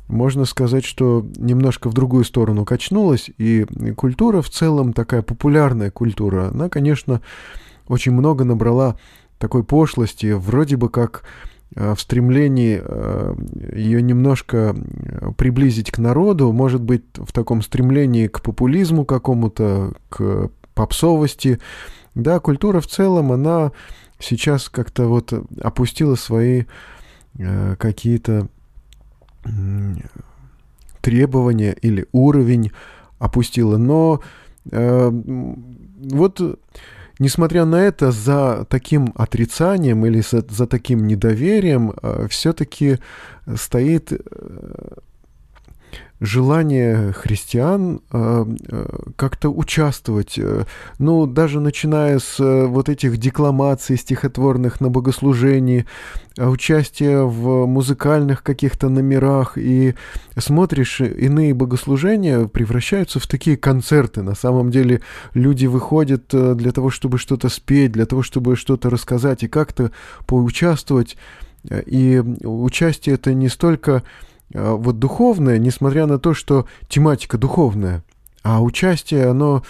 можно 0.07 0.45
сказать, 0.45 0.83
что 0.83 1.25
немножко 1.37 1.89
в 1.89 1.93
другую 1.93 2.23
сторону 2.23 2.65
качнулась, 2.65 3.29
и 3.37 3.65
культура 3.95 4.41
в 4.41 4.49
целом, 4.49 4.93
такая 4.93 5.21
популярная 5.21 5.91
культура, 5.91 6.47
она, 6.47 6.67
конечно, 6.67 7.21
очень 7.87 8.11
много 8.11 8.43
набрала 8.43 8.97
такой 9.37 9.63
пошлости, 9.63 10.31
вроде 10.31 10.77
бы 10.77 10.89
как 10.89 11.23
э, 11.75 11.93
в 11.93 12.01
стремлении 12.01 12.81
ее 13.77 14.01
немножко 14.01 14.75
приблизить 15.37 15.91
к 15.91 15.99
народу, 15.99 16.51
может 16.51 16.81
быть, 16.81 17.03
в 17.13 17.31
таком 17.31 17.61
стремлении 17.61 18.25
к 18.25 18.41
популизму 18.41 19.05
какому-то, 19.05 19.93
к 20.09 20.49
попсовости, 20.73 21.59
да, 22.23 22.39
культура 22.39 22.79
в 22.79 22.87
целом, 22.87 23.31
она 23.31 23.71
сейчас 24.19 24.69
как-то 24.69 25.05
вот 25.07 25.33
опустила 25.61 26.15
свои 26.15 26.63
э, 27.37 27.75
какие-то 27.77 28.47
э, 29.45 29.49
требования 31.01 31.73
или 31.73 32.07
уровень 32.11 32.71
опустила. 33.19 33.77
Но 33.77 34.21
э, 34.71 35.09
вот 35.11 36.59
несмотря 37.19 37.65
на 37.65 37.81
это, 37.81 38.11
за 38.11 38.65
таким 38.69 39.13
отрицанием 39.15 40.05
или 40.05 40.21
за, 40.21 40.43
за 40.49 40.67
таким 40.67 41.05
недоверием 41.07 41.93
э, 42.01 42.27
все-таки 42.29 42.99
стоит 43.55 44.11
э, 44.11 44.17
желание 46.19 47.13
христиан 47.13 48.01
э, 48.11 48.45
э, 48.69 48.85
как-то 49.15 49.49
участвовать, 49.49 50.37
э, 50.37 50.65
ну, 50.97 51.27
даже 51.27 51.59
начиная 51.59 52.19
с 52.19 52.37
вот 52.39 52.89
этих 52.89 53.17
декламаций 53.17 53.97
стихотворных 53.97 54.81
на 54.81 54.89
богослужении, 54.89 55.85
э, 56.35 56.47
участие 56.47 57.25
в 57.25 57.67
музыкальных 57.67 58.41
каких-то 58.41 58.89
номерах, 58.89 59.57
и 59.57 59.93
смотришь, 60.37 61.01
иные 61.01 61.53
богослужения 61.53 62.47
превращаются 62.47 63.19
в 63.19 63.27
такие 63.27 63.55
концерты. 63.55 64.23
На 64.23 64.35
самом 64.35 64.71
деле 64.71 65.01
люди 65.35 65.67
выходят 65.67 66.27
для 66.29 66.71
того, 66.71 66.89
чтобы 66.89 67.19
что-то 67.19 67.49
спеть, 67.49 67.91
для 67.91 68.07
того, 68.07 68.23
чтобы 68.23 68.55
что-то 68.55 68.89
рассказать 68.89 69.43
и 69.43 69.47
как-то 69.47 69.91
поучаствовать. 70.25 71.15
И 71.85 72.23
участие 72.43 73.15
это 73.15 73.33
не 73.33 73.49
столько 73.49 73.91
а, 73.97 74.03
вот 74.53 74.99
духовное, 74.99 75.57
несмотря 75.57 76.05
на 76.05 76.19
то, 76.19 76.33
что 76.33 76.67
тематика 76.87 77.37
духовная, 77.37 78.03
А 78.43 78.61
участие, 78.61 79.25
оно 79.27 79.63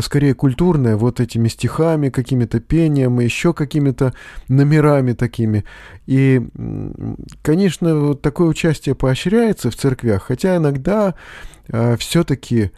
скорее 0.00 0.32
культурное, 0.32 0.96
вот 0.96 1.20
этими 1.20 1.48
стихами, 1.48 2.08
какими-то 2.08 2.60
пением, 2.60 3.20
еще 3.20 3.52
какими-то 3.52 4.14
номерами 4.48 5.12
такими. 5.12 5.64
И, 6.06 6.40
конечно, 7.42 7.94
вот 7.96 8.22
такое 8.22 8.48
участие 8.48 8.94
поощряется 8.94 9.70
в 9.70 9.76
церквях, 9.76 10.22
хотя 10.22 10.56
иногда 10.56 11.14
э, 11.68 11.96
все-таки 11.98 12.70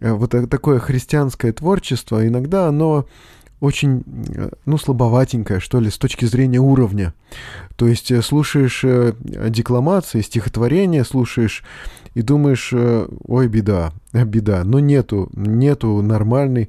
э, 0.00 0.12
вот 0.12 0.30
такое 0.48 0.78
христианское 0.78 1.52
творчество, 1.52 2.24
иногда 2.24 2.68
оно 2.68 3.06
очень, 3.60 4.04
э, 4.34 4.50
ну, 4.64 4.78
слабоватенькая, 4.78 5.60
что 5.60 5.80
ли, 5.80 5.90
с 5.90 5.98
точки 5.98 6.24
зрения 6.24 6.58
уровня. 6.58 7.14
То 7.76 7.86
есть 7.86 8.10
э, 8.10 8.22
слушаешь 8.22 8.82
э, 8.84 9.12
декламации, 9.20 10.22
стихотворения, 10.22 11.04
слушаешь 11.04 11.62
и 12.14 12.22
думаешь, 12.22 12.72
ой, 12.72 13.48
беда, 13.48 13.92
беда. 14.12 14.64
Но 14.64 14.80
нету, 14.80 15.30
нету 15.32 16.02
нормальной 16.02 16.68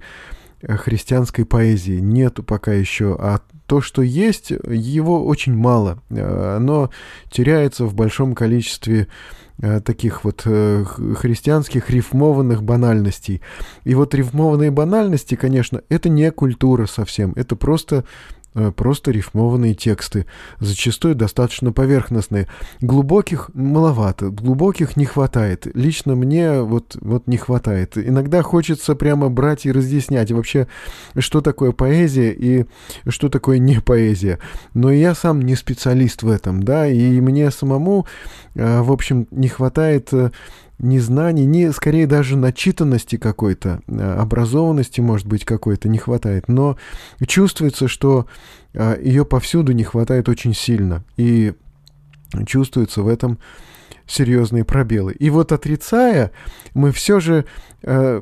христианской 0.61 1.45
поэзии, 1.45 1.99
нету 1.99 2.43
пока 2.43 2.73
еще. 2.73 3.17
А 3.19 3.39
то, 3.65 3.81
что 3.81 4.03
есть, 4.03 4.51
его 4.51 5.25
очень 5.25 5.55
мало. 5.55 5.99
Оно 6.11 6.91
теряется 7.31 7.85
в 7.85 7.95
большом 7.95 8.35
количестве 8.35 9.07
таких 9.79 10.23
вот 10.23 10.43
э, 10.45 10.83
христианских 11.15 11.89
рифмованных 11.89 12.63
банальностей. 12.63 13.41
И 13.83 13.95
вот 13.95 14.15
рифмованные 14.15 14.71
банальности, 14.71 15.35
конечно, 15.35 15.81
это 15.89 16.09
не 16.09 16.31
культура 16.31 16.87
совсем, 16.87 17.33
это 17.35 17.55
просто 17.55 18.03
Э, 18.03 18.40
просто 18.75 19.11
рифмованные 19.11 19.73
тексты, 19.73 20.25
зачастую 20.59 21.15
достаточно 21.15 21.71
поверхностные. 21.71 22.47
Глубоких 22.81 23.49
маловато, 23.53 24.29
глубоких 24.29 24.97
не 24.97 25.05
хватает. 25.05 25.67
Лично 25.73 26.15
мне 26.15 26.61
вот, 26.61 26.97
вот 26.99 27.27
не 27.27 27.37
хватает. 27.37 27.97
Иногда 27.97 28.41
хочется 28.41 28.95
прямо 28.95 29.29
брать 29.29 29.65
и 29.65 29.71
разъяснять 29.71 30.31
вообще, 30.31 30.67
что 31.17 31.41
такое 31.41 31.71
поэзия 31.71 32.31
и 32.31 32.65
что 33.07 33.29
такое 33.29 33.57
не 33.57 33.79
поэзия. 33.79 34.39
Но 34.73 34.91
я 34.91 35.15
сам 35.15 35.41
не 35.41 35.55
специалист 35.55 36.23
в 36.23 36.29
этом, 36.29 36.63
да, 36.63 36.87
и 36.87 37.19
мне 37.21 37.51
самому, 37.51 38.05
э, 38.55 38.81
в 38.81 38.91
общем, 38.91 39.27
не 39.31 39.47
хватает 39.47 40.09
э, 40.13 40.31
ни 40.81 40.97
знаний, 40.97 41.45
ни, 41.45 41.69
скорее 41.69 42.07
даже 42.07 42.35
начитанности 42.35 43.17
какой-то, 43.17 43.81
э, 43.87 44.13
образованности, 44.13 44.99
может 44.99 45.27
быть, 45.27 45.45
какой-то 45.45 45.87
не 45.87 45.99
хватает. 45.99 46.47
Но 46.47 46.77
чувствуется, 47.25 47.87
что 47.87 48.25
э, 48.73 48.99
ее 49.01 49.23
повсюду 49.23 49.71
не 49.73 49.83
хватает 49.83 50.27
очень 50.27 50.53
сильно. 50.53 51.03
И 51.17 51.53
чувствуются 52.45 53.03
в 53.03 53.07
этом 53.07 53.39
серьезные 54.07 54.65
пробелы. 54.65 55.13
И 55.13 55.29
вот 55.29 55.51
отрицая, 55.51 56.31
мы 56.73 56.91
все 56.91 57.19
же 57.19 57.45
э, 57.83 58.21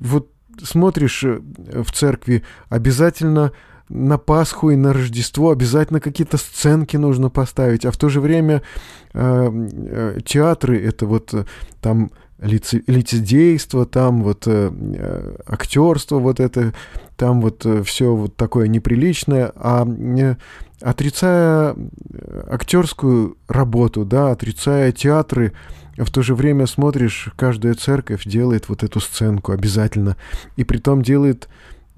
вот 0.00 0.30
смотришь 0.62 1.24
в 1.24 1.92
церкви, 1.92 2.42
обязательно 2.68 3.52
на 3.90 4.18
Пасху 4.18 4.70
и 4.70 4.76
на 4.76 4.92
Рождество 4.92 5.50
обязательно 5.50 6.00
какие-то 6.00 6.36
сценки 6.36 6.96
нужно 6.96 7.28
поставить, 7.28 7.84
а 7.84 7.90
в 7.90 7.96
то 7.96 8.08
же 8.08 8.20
время 8.20 8.62
э, 9.12 9.50
э, 9.52 10.18
театры 10.24 10.82
это 10.82 11.06
вот 11.06 11.34
э, 11.34 11.44
там 11.80 12.12
лице, 12.40 12.82
лицедейство, 12.86 13.84
там 13.86 14.22
вот 14.22 14.46
э, 14.46 14.70
э, 14.72 15.36
актерство 15.46 16.18
вот 16.18 16.40
это, 16.40 16.72
там 17.16 17.40
вот 17.40 17.66
все 17.84 18.14
вот 18.14 18.36
такое 18.36 18.68
неприличное, 18.68 19.52
а 19.56 19.86
э, 19.86 20.36
отрицая 20.80 21.74
актерскую 22.48 23.36
работу, 23.48 24.04
да, 24.04 24.30
отрицая 24.30 24.92
театры, 24.92 25.52
в 25.96 26.10
то 26.10 26.22
же 26.22 26.34
время 26.34 26.66
смотришь, 26.66 27.28
каждая 27.36 27.74
церковь 27.74 28.24
делает 28.24 28.68
вот 28.68 28.82
эту 28.84 29.00
сценку 29.00 29.52
обязательно, 29.52 30.16
и 30.56 30.64
при 30.64 30.78
том 30.78 31.02
делает 31.02 31.48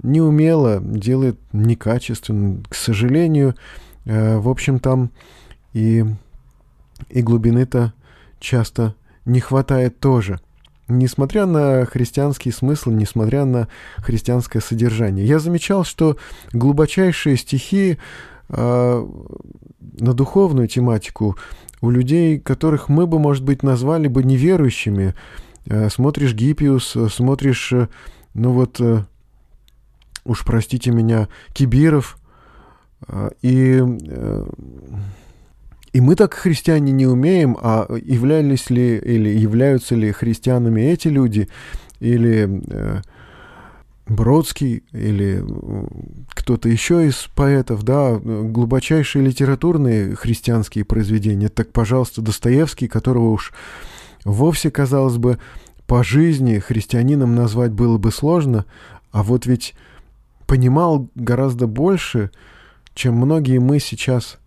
неумело, 0.02 0.80
делает 0.80 1.38
некачественно. 1.52 2.62
К 2.68 2.75
сожалению, 2.75 3.54
э, 4.04 4.38
в 4.38 4.49
общем, 4.49 4.78
там 4.78 5.11
и, 5.73 6.04
и 7.09 7.23
глубины-то 7.23 7.92
часто 8.38 8.94
не 9.25 9.40
хватает 9.40 10.00
тоже. 10.00 10.40
Несмотря 10.88 11.47
на 11.47 11.87
христианский 11.87 12.50
смысл, 12.50 12.90
несмотря 12.90 13.44
на 13.44 13.68
христианское 13.99 14.61
содержание. 14.61 15.26
Я 15.26 15.38
замечал, 15.38 15.85
что 15.85 16.16
глубочайшие 16.52 17.37
стихи 17.37 17.99
э, 18.49 19.09
на 20.00 20.14
духовную 20.14 20.68
тематику 20.68 21.37
у 21.80 21.90
людей, 21.90 22.38
которых 22.38 22.88
мы 22.88 23.06
бы, 23.06 23.18
может 23.18 23.44
быть, 23.44 23.62
назвали 23.62 24.09
бы 24.09 24.23
неверующими. 24.23 25.14
Э, 25.66 25.88
смотришь 25.88 26.35
Гиппиус, 26.35 26.97
смотришь, 27.11 27.73
э, 27.73 27.88
ну 28.34 28.52
вот, 28.52 28.80
э, 28.80 29.04
уж 30.25 30.45
простите 30.45 30.91
меня, 30.91 31.28
Кибиров. 31.52 32.19
А, 33.06 33.30
и, 33.43 33.80
э, 33.80 34.47
и 35.93 36.00
мы 36.00 36.15
так 36.15 36.35
христиане 36.35 36.93
не 36.93 37.06
умеем, 37.06 37.56
а 37.61 37.87
являлись 37.97 38.71
ли 38.71 38.97
или 38.99 39.28
являются 39.28 39.95
ли 39.95 40.13
христианами 40.13 40.82
эти 40.82 41.08
люди, 41.08 41.49
или 42.00 42.63
э, 42.69 43.02
Бродский, 44.08 44.82
или 44.93 45.45
кто-то 46.30 46.69
еще 46.69 47.06
из 47.06 47.28
поэтов, 47.35 47.85
да, 47.85 48.17
глубочайшие 48.17 49.25
литературные 49.25 50.17
христианские 50.17 50.85
произведения. 50.85 51.49
Так, 51.49 51.71
пожалуйста, 51.71 52.21
Достоевский, 52.21 52.89
которого 52.89 53.30
уж 53.30 53.52
вовсе, 54.25 54.71
казалось 54.71 55.19
бы, 55.19 55.39
по 55.87 56.02
жизни 56.02 56.58
христианином 56.58 57.35
назвать 57.35 57.71
было 57.71 57.97
бы 57.97 58.11
сложно, 58.11 58.65
а 59.13 59.23
вот 59.23 59.47
ведь 59.47 59.75
понимал 60.52 61.08
гораздо 61.15 61.67
больше, 61.67 62.30
чем 62.93 63.15
многие 63.15 63.58
мы 63.58 63.78
сейчас 63.78 64.38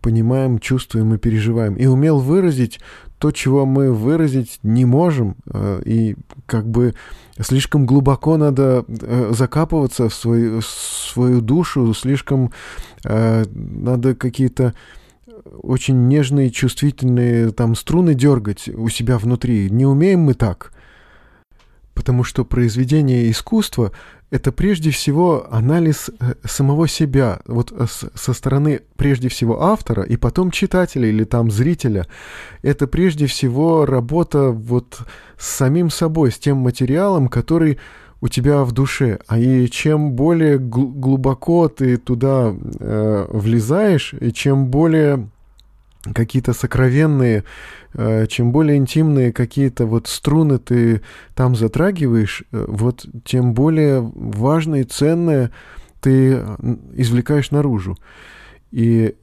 понимаем, 0.00 0.58
чувствуем 0.58 1.14
и 1.14 1.18
переживаем. 1.18 1.76
И 1.76 1.86
умел 1.86 2.18
выразить 2.18 2.80
то, 3.18 3.30
чего 3.30 3.64
мы 3.64 3.92
выразить 3.92 4.58
не 4.64 4.84
можем. 4.84 5.36
Э, 5.46 5.80
и 5.84 6.16
как 6.46 6.68
бы 6.68 6.96
слишком 7.38 7.86
глубоко 7.86 8.36
надо 8.36 8.84
э, 8.88 9.30
закапываться 9.36 10.08
в 10.08 10.14
свою, 10.14 10.62
в 10.62 10.66
свою 10.66 11.40
душу, 11.40 11.94
слишком 11.94 12.50
э, 13.04 13.44
надо 13.54 14.16
какие-то 14.16 14.74
очень 15.62 16.08
нежные, 16.08 16.50
чувствительные 16.50 17.52
там 17.52 17.76
струны 17.76 18.14
дергать 18.14 18.68
у 18.68 18.88
себя 18.88 19.16
внутри. 19.16 19.70
Не 19.70 19.86
умеем 19.86 20.22
мы 20.22 20.34
так. 20.34 20.72
Потому 21.94 22.24
что 22.24 22.44
произведение 22.44 23.30
искусства 23.30 23.92
это 24.32 24.50
прежде 24.50 24.90
всего 24.90 25.46
анализ 25.50 26.08
э, 26.08 26.34
самого 26.44 26.88
себя, 26.88 27.40
вот 27.46 27.70
э, 27.70 27.84
со 28.14 28.32
стороны 28.32 28.80
прежде 28.96 29.28
всего 29.28 29.62
автора 29.62 30.04
и 30.04 30.16
потом 30.16 30.50
читателя 30.50 31.06
или 31.06 31.24
там 31.24 31.50
зрителя. 31.50 32.06
Это 32.62 32.86
прежде 32.86 33.26
всего 33.26 33.84
работа 33.84 34.48
вот 34.48 35.00
с 35.36 35.46
самим 35.48 35.90
собой, 35.90 36.32
с 36.32 36.38
тем 36.38 36.56
материалом, 36.56 37.28
который 37.28 37.78
у 38.22 38.28
тебя 38.28 38.64
в 38.64 38.72
душе. 38.72 39.18
А 39.26 39.38
и 39.38 39.68
чем 39.68 40.12
более 40.12 40.58
глубоко 40.58 41.68
ты 41.68 41.98
туда 41.98 42.54
э, 42.80 43.26
влезаешь, 43.28 44.14
и 44.18 44.32
чем 44.32 44.68
более 44.68 45.28
какие-то 46.14 46.52
сокровенные, 46.52 47.44
э, 47.94 48.26
чем 48.26 48.52
более 48.52 48.76
интимные 48.76 49.32
какие-то 49.32 49.86
вот 49.86 50.08
струны 50.08 50.58
ты 50.58 51.02
там 51.34 51.54
затрагиваешь, 51.54 52.44
э, 52.52 52.64
вот 52.68 53.06
тем 53.24 53.54
более 53.54 54.00
важное 54.00 54.80
и 54.80 54.84
ценное 54.84 55.52
ты 56.00 56.32
извлекаешь 56.94 57.52
наружу. 57.52 57.96
И 58.72 59.14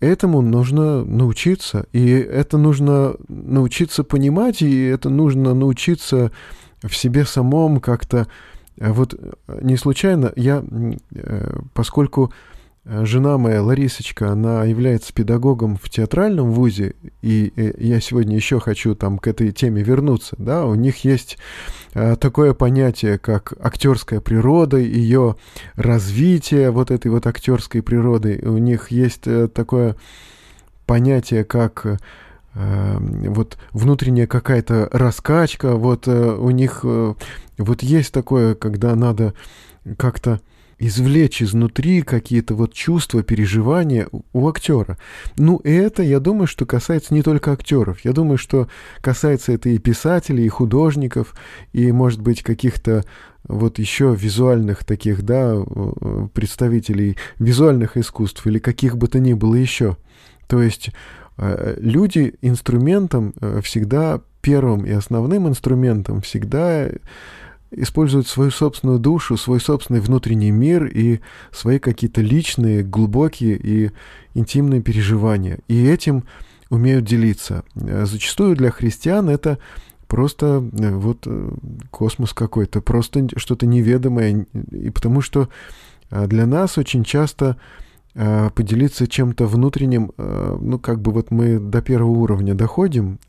этому 0.00 0.40
нужно 0.40 1.04
научиться, 1.04 1.86
и 1.92 2.08
это 2.10 2.58
нужно 2.58 3.14
научиться 3.28 4.02
понимать, 4.02 4.62
и 4.62 4.84
это 4.86 5.08
нужно 5.08 5.54
научиться 5.54 6.32
в 6.82 6.94
себе 6.94 7.24
самом 7.24 7.80
как-то. 7.80 8.26
Вот 8.76 9.14
не 9.60 9.76
случайно 9.76 10.32
я, 10.36 10.64
э, 11.14 11.60
поскольку 11.74 12.32
Э, 12.32 12.36
жена 12.90 13.38
моя, 13.38 13.62
Ларисочка, 13.62 14.32
она 14.32 14.64
является 14.64 15.12
педагогом 15.12 15.76
в 15.76 15.88
театральном 15.88 16.50
вузе, 16.50 16.94
и 17.22 17.52
я 17.78 18.00
сегодня 18.00 18.34
еще 18.34 18.58
хочу 18.58 18.96
там 18.96 19.18
к 19.18 19.28
этой 19.28 19.52
теме 19.52 19.82
вернуться, 19.82 20.34
да, 20.38 20.66
у 20.66 20.74
них 20.74 21.04
есть 21.04 21.38
э, 21.94 22.16
такое 22.16 22.52
понятие, 22.52 23.18
как 23.18 23.52
актерская 23.60 24.20
природа, 24.20 24.76
ее 24.76 25.36
развитие 25.76 26.72
вот 26.72 26.90
этой 26.90 27.12
вот 27.12 27.28
актерской 27.28 27.80
природы, 27.80 28.40
у 28.42 28.58
них 28.58 28.90
есть 28.90 29.26
э, 29.26 29.46
такое 29.46 29.94
понятие, 30.86 31.44
как 31.44 32.00
вот 32.52 33.58
внутренняя 33.70 34.26
какая-то 34.26 34.88
раскачка, 34.90 35.76
вот 35.76 36.08
у 36.08 36.50
них 36.50 36.80
вот 36.82 37.82
есть 37.84 38.12
такое, 38.12 38.56
когда 38.56 38.96
надо 38.96 39.34
как-то 39.96 40.40
извлечь 40.80 41.42
изнутри 41.42 42.00
какие-то 42.00 42.54
вот 42.54 42.72
чувства, 42.72 43.22
переживания 43.22 44.08
у 44.32 44.48
актера. 44.48 44.98
Ну, 45.36 45.60
это, 45.62 46.02
я 46.02 46.20
думаю, 46.20 46.46
что 46.46 46.64
касается 46.64 47.12
не 47.12 47.22
только 47.22 47.52
актеров. 47.52 48.00
Я 48.02 48.12
думаю, 48.12 48.38
что 48.38 48.66
касается 49.02 49.52
это 49.52 49.68
и 49.68 49.78
писателей, 49.78 50.46
и 50.46 50.48
художников, 50.48 51.34
и, 51.72 51.92
может 51.92 52.22
быть, 52.22 52.42
каких-то 52.42 53.04
вот 53.44 53.78
еще 53.78 54.16
визуальных 54.18 54.84
таких, 54.84 55.22
да, 55.22 55.54
э, 55.54 56.28
представителей 56.32 57.18
визуальных 57.38 57.98
искусств 57.98 58.46
или 58.46 58.58
каких 58.58 58.96
бы 58.96 59.06
то 59.06 59.20
ни 59.20 59.34
было 59.34 59.56
еще. 59.56 59.98
То 60.46 60.62
есть 60.62 60.90
э, 61.36 61.76
люди 61.78 62.34
инструментом 62.40 63.34
э, 63.38 63.60
всегда 63.62 64.22
первым 64.40 64.86
и 64.86 64.92
основным 64.92 65.46
инструментом 65.46 66.22
всегда 66.22 66.88
используют 67.70 68.26
свою 68.26 68.50
собственную 68.50 68.98
душу, 68.98 69.36
свой 69.36 69.60
собственный 69.60 70.00
внутренний 70.00 70.50
мир 70.50 70.86
и 70.86 71.20
свои 71.52 71.78
какие-то 71.78 72.20
личные, 72.20 72.82
глубокие 72.82 73.56
и 73.56 73.90
интимные 74.34 74.82
переживания. 74.82 75.58
И 75.68 75.86
этим 75.86 76.24
умеют 76.68 77.04
делиться. 77.04 77.64
Зачастую 77.74 78.56
для 78.56 78.70
христиан 78.70 79.28
это 79.28 79.58
просто 80.06 80.68
э, 80.78 80.94
вот 80.94 81.24
э, 81.26 81.50
космос 81.90 82.32
какой-то, 82.32 82.80
просто 82.80 83.28
что-то 83.36 83.66
неведомое. 83.66 84.46
И 84.72 84.90
потому 84.90 85.20
что 85.20 85.48
для 86.10 86.46
нас 86.46 86.76
очень 86.76 87.04
часто 87.04 87.56
поделиться 88.12 89.06
чем-то 89.06 89.46
внутренним, 89.46 90.10
ну, 90.16 90.80
как 90.80 91.00
бы 91.00 91.12
вот 91.12 91.30
мы 91.30 91.60
до 91.60 91.80
первого 91.80 92.10
уровня 92.10 92.56
доходим, 92.56 93.20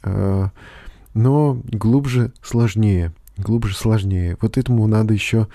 но 1.13 1.61
глубже 1.71 2.33
сложнее, 2.41 3.13
глубже 3.41 3.75
сложнее. 3.75 4.37
Вот 4.41 4.57
этому 4.57 4.87
надо 4.87 5.13
еще 5.13 5.47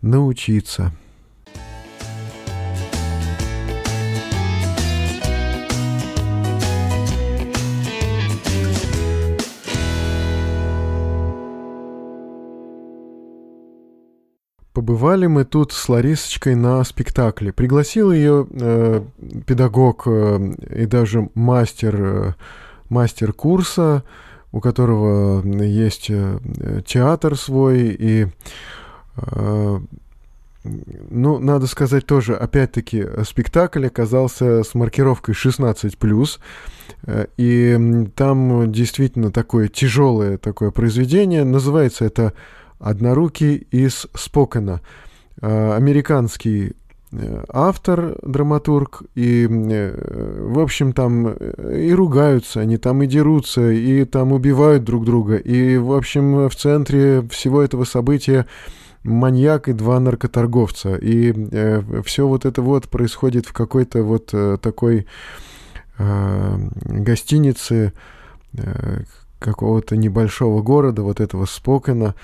научиться. 0.00 0.92
Побывали 14.72 15.26
мы 15.26 15.44
тут 15.44 15.72
с 15.72 15.88
Ларисочкой 15.88 16.54
на 16.54 16.82
спектакле. 16.82 17.52
Пригласил 17.52 18.10
ее 18.10 18.46
э, 18.50 19.02
педагог 19.46 20.04
э, 20.06 20.54
и 20.74 20.86
даже 20.86 21.28
мастер, 21.34 21.96
э, 21.98 22.32
мастер 22.88 23.34
курса, 23.34 24.02
у 24.52 24.60
которого 24.60 25.44
есть 25.62 26.06
э, 26.10 26.38
театр 26.86 27.36
свой. 27.36 27.96
И, 27.98 28.26
э, 29.16 29.78
ну, 30.64 31.38
надо 31.38 31.66
сказать 31.66 32.06
тоже, 32.06 32.36
опять-таки, 32.36 33.04
спектакль 33.24 33.86
оказался 33.86 34.62
с 34.62 34.74
маркировкой 34.74 35.34
16+. 35.34 36.38
Э, 37.04 37.26
и 37.36 38.06
там 38.14 38.70
действительно 38.70 39.32
такое 39.32 39.68
тяжелое 39.68 40.38
такое 40.38 40.70
произведение. 40.70 41.44
Называется 41.44 42.04
это 42.04 42.34
Однорукий 42.78 43.66
из 43.70 44.06
Спокена. 44.14 44.80
А, 45.40 45.76
американский 45.76 46.72
автор, 47.48 48.16
драматург, 48.22 49.02
и, 49.14 49.46
э, 49.50 50.46
в 50.48 50.58
общем, 50.58 50.92
там 50.92 51.28
э, 51.28 51.86
и 51.86 51.92
ругаются 51.92 52.60
они, 52.60 52.78
там 52.78 53.02
и 53.02 53.06
дерутся, 53.06 53.70
и 53.70 54.04
там 54.04 54.32
убивают 54.32 54.84
друг 54.84 55.04
друга, 55.04 55.36
и, 55.36 55.76
в 55.76 55.92
общем, 55.92 56.48
в 56.48 56.54
центре 56.54 57.22
всего 57.28 57.62
этого 57.62 57.84
события 57.84 58.46
маньяк 59.04 59.68
и 59.68 59.72
два 59.72 60.00
наркоторговца, 60.00 60.96
и 60.96 61.34
э, 61.52 61.82
все 62.04 62.26
вот 62.26 62.46
это 62.46 62.62
вот 62.62 62.88
происходит 62.88 63.46
в 63.46 63.52
какой-то 63.52 64.02
вот 64.02 64.30
э, 64.32 64.56
такой 64.60 65.06
э, 65.98 66.58
гостинице 66.84 67.92
э, 68.56 69.02
какого-то 69.38 69.96
небольшого 69.96 70.62
города, 70.62 71.02
вот 71.02 71.20
этого 71.20 71.44
Спокена, 71.44 72.14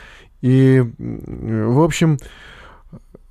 и, 0.41 0.83
в 0.99 1.83
общем, 1.83 2.19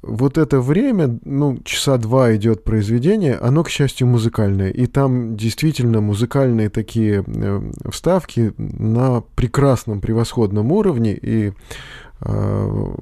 вот 0.07 0.37
это 0.37 0.59
время, 0.59 1.19
ну, 1.23 1.59
часа 1.63 1.97
два 1.97 2.35
идет 2.35 2.63
произведение, 2.63 3.35
оно, 3.35 3.63
к 3.63 3.69
счастью, 3.69 4.07
музыкальное. 4.07 4.69
И 4.69 4.85
там 4.87 5.35
действительно 5.35 6.01
музыкальные 6.01 6.69
такие 6.69 7.23
э, 7.25 7.71
вставки 7.89 8.53
на 8.57 9.21
прекрасном, 9.35 10.01
превосходном 10.01 10.71
уровне. 10.71 11.17
И 11.21 11.53
э, 12.21 12.95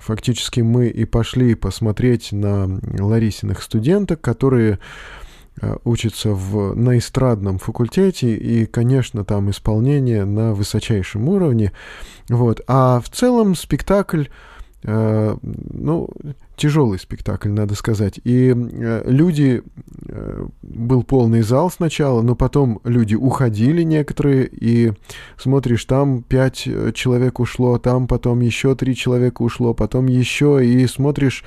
фактически 0.00 0.60
мы 0.60 0.88
и 0.88 1.04
пошли 1.04 1.54
посмотреть 1.54 2.32
на 2.32 2.80
Ларисиных 2.98 3.62
студенток, 3.62 4.20
которые 4.20 4.78
Э, 5.62 5.76
учится 5.84 6.30
в, 6.30 6.74
на 6.74 6.98
эстрадном 6.98 7.58
факультете, 7.58 8.36
и, 8.36 8.66
конечно, 8.66 9.24
там 9.24 9.50
исполнение 9.50 10.26
на 10.26 10.52
высочайшем 10.52 11.28
уровне. 11.30 11.72
Вот. 12.28 12.60
А 12.66 13.00
в 13.00 13.08
целом 13.08 13.54
спектакль, 13.54 14.24
ну, 14.86 16.08
тяжелый 16.56 16.98
спектакль, 16.98 17.50
надо 17.50 17.74
сказать. 17.74 18.18
И 18.24 18.54
э, 18.54 19.02
люди, 19.06 19.62
э, 20.08 20.46
был 20.62 21.02
полный 21.02 21.42
зал 21.42 21.70
сначала, 21.70 22.22
но 22.22 22.34
потом 22.34 22.80
люди 22.84 23.14
уходили 23.14 23.82
некоторые, 23.82 24.48
и 24.50 24.92
смотришь, 25.36 25.84
там 25.84 26.22
пять 26.22 26.64
э, 26.66 26.92
человек 26.94 27.40
ушло, 27.40 27.78
там 27.78 28.08
потом 28.08 28.40
еще 28.40 28.74
три 28.74 28.94
человека 28.94 29.42
ушло, 29.42 29.74
потом 29.74 30.06
еще, 30.06 30.64
и 30.64 30.86
смотришь, 30.86 31.44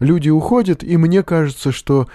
люди 0.00 0.30
уходят, 0.30 0.82
и 0.82 0.96
мне 0.96 1.22
кажется, 1.22 1.72
что 1.72 2.06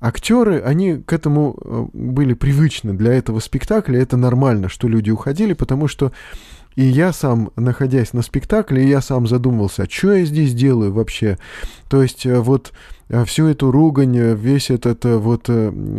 актеры, 0.00 0.60
они 0.60 0.96
к 0.96 1.12
этому 1.12 1.56
э, 1.60 1.86
были 1.92 2.34
привычны 2.34 2.92
для 2.92 3.14
этого 3.14 3.38
спектакля. 3.40 4.00
Это 4.00 4.16
нормально, 4.16 4.68
что 4.68 4.88
люди 4.88 5.10
уходили, 5.10 5.54
потому 5.54 5.88
что 5.88 6.12
и 6.76 6.82
я 6.84 7.12
сам, 7.12 7.50
находясь 7.56 8.12
на 8.12 8.22
спектакле, 8.22 8.88
я 8.88 9.00
сам 9.00 9.26
задумывался, 9.26 9.84
а 9.84 9.90
что 9.90 10.12
я 10.12 10.24
здесь 10.24 10.54
делаю 10.54 10.92
вообще? 10.92 11.38
То 11.88 12.02
есть 12.02 12.26
э, 12.26 12.38
вот 12.40 12.72
э, 13.08 13.24
всю 13.24 13.46
эту 13.46 13.70
ругань, 13.70 14.16
весь 14.34 14.70
этот 14.70 15.04
вот 15.04 15.48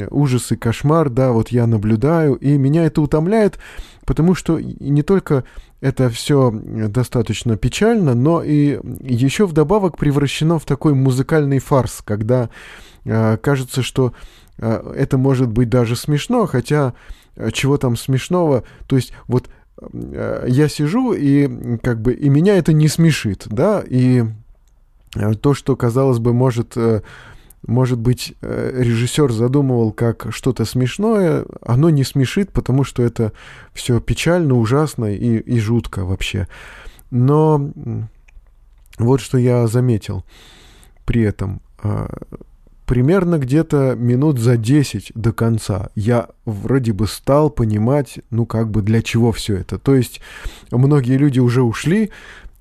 ужас 0.09 0.51
и 0.51 0.55
кошмар, 0.55 1.09
да, 1.09 1.31
вот 1.31 1.49
я 1.49 1.67
наблюдаю, 1.67 2.35
и 2.35 2.57
меня 2.57 2.85
это 2.85 3.01
утомляет, 3.01 3.59
потому 4.05 4.35
что 4.35 4.59
не 4.59 5.03
только 5.03 5.43
это 5.81 6.09
все 6.09 6.51
достаточно 6.51 7.57
печально, 7.57 8.15
но 8.15 8.41
и 8.43 8.79
еще 9.01 9.45
вдобавок 9.45 9.97
превращено 9.97 10.57
в 10.57 10.65
такой 10.65 10.93
музыкальный 10.93 11.59
фарс, 11.59 12.01
когда 12.03 12.49
Э, 13.05 13.37
кажется, 13.37 13.83
что 13.83 14.13
э, 14.57 14.93
это 14.95 15.17
может 15.17 15.49
быть 15.49 15.69
даже 15.69 15.95
смешно, 15.95 16.45
хотя 16.47 16.93
э, 17.35 17.51
чего 17.51 17.77
там 17.77 17.95
смешного, 17.95 18.63
то 18.87 18.95
есть 18.95 19.13
вот 19.27 19.49
я 19.91 20.67
сижу 20.69 21.13
и 21.13 21.77
как 21.77 22.01
бы 22.01 22.13
и 22.13 22.29
меня 22.29 22.57
это 22.57 22.73
не 22.73 22.87
смешит, 22.87 23.45
да, 23.49 23.83
и 23.85 24.23
то, 25.41 25.53
что 25.53 25.75
казалось 25.75 26.19
бы 26.19 26.33
может 26.33 26.77
может 27.67 27.97
быть, 27.97 28.35
режиссер 28.41 29.31
задумывал 29.31 29.91
как 29.91 30.27
что-то 30.29 30.65
смешное, 30.65 31.45
оно 31.61 31.89
не 31.89 32.03
смешит, 32.03 32.51
потому 32.51 32.83
что 32.83 33.01
это 33.01 33.31
все 33.73 33.99
печально, 33.99 34.53
ужасно 34.53 35.05
и, 35.05 35.39
и 35.39 35.59
жутко 35.59 36.05
вообще. 36.05 36.47
Но 37.09 37.71
вот 38.99 39.19
что 39.19 39.39
я 39.39 39.65
заметил 39.65 40.25
при 41.05 41.23
этом 41.23 41.61
примерно 42.85 43.37
где-то 43.37 43.95
минут 43.97 44.39
за 44.39 44.57
10 44.57 45.11
до 45.15 45.33
конца 45.33 45.89
я 45.95 46.29
вроде 46.45 46.93
бы 46.93 47.07
стал 47.07 47.49
понимать, 47.49 48.19
ну 48.29 48.45
как 48.45 48.69
бы 48.69 48.81
для 48.81 49.01
чего 49.01 49.31
все 49.31 49.57
это. 49.57 49.79
То 49.79 49.95
есть 49.95 50.21
многие 50.71 51.17
люди 51.17 51.39
уже 51.39 51.63
ушли, 51.63 52.11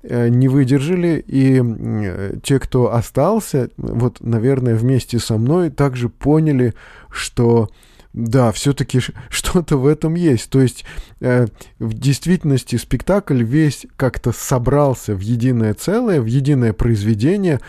э, 0.03 0.29
не 0.29 0.47
выдержали, 0.47 1.23
и 1.25 1.61
те, 2.43 2.59
кто 2.59 2.93
остался, 2.93 3.69
вот, 3.77 4.17
наверное, 4.19 4.75
вместе 4.75 5.19
со 5.19 5.37
мной, 5.37 5.69
также 5.69 6.09
поняли, 6.09 6.73
что 7.09 7.69
да, 8.13 8.51
все-таки 8.51 8.99
что-то 9.29 9.77
в 9.77 9.85
этом 9.85 10.15
есть. 10.15 10.49
То 10.49 10.61
есть 10.61 10.85
э, 11.19 11.47
в 11.77 11.93
действительности 11.93 12.77
спектакль 12.77 13.43
весь 13.43 13.85
как-то 13.95 14.31
собрался 14.31 15.13
в 15.13 15.19
единое 15.19 15.73
целое, 15.75 16.19
в 16.19 16.25
единое 16.25 16.73
произведение, 16.73 17.59
Э, 17.59 17.61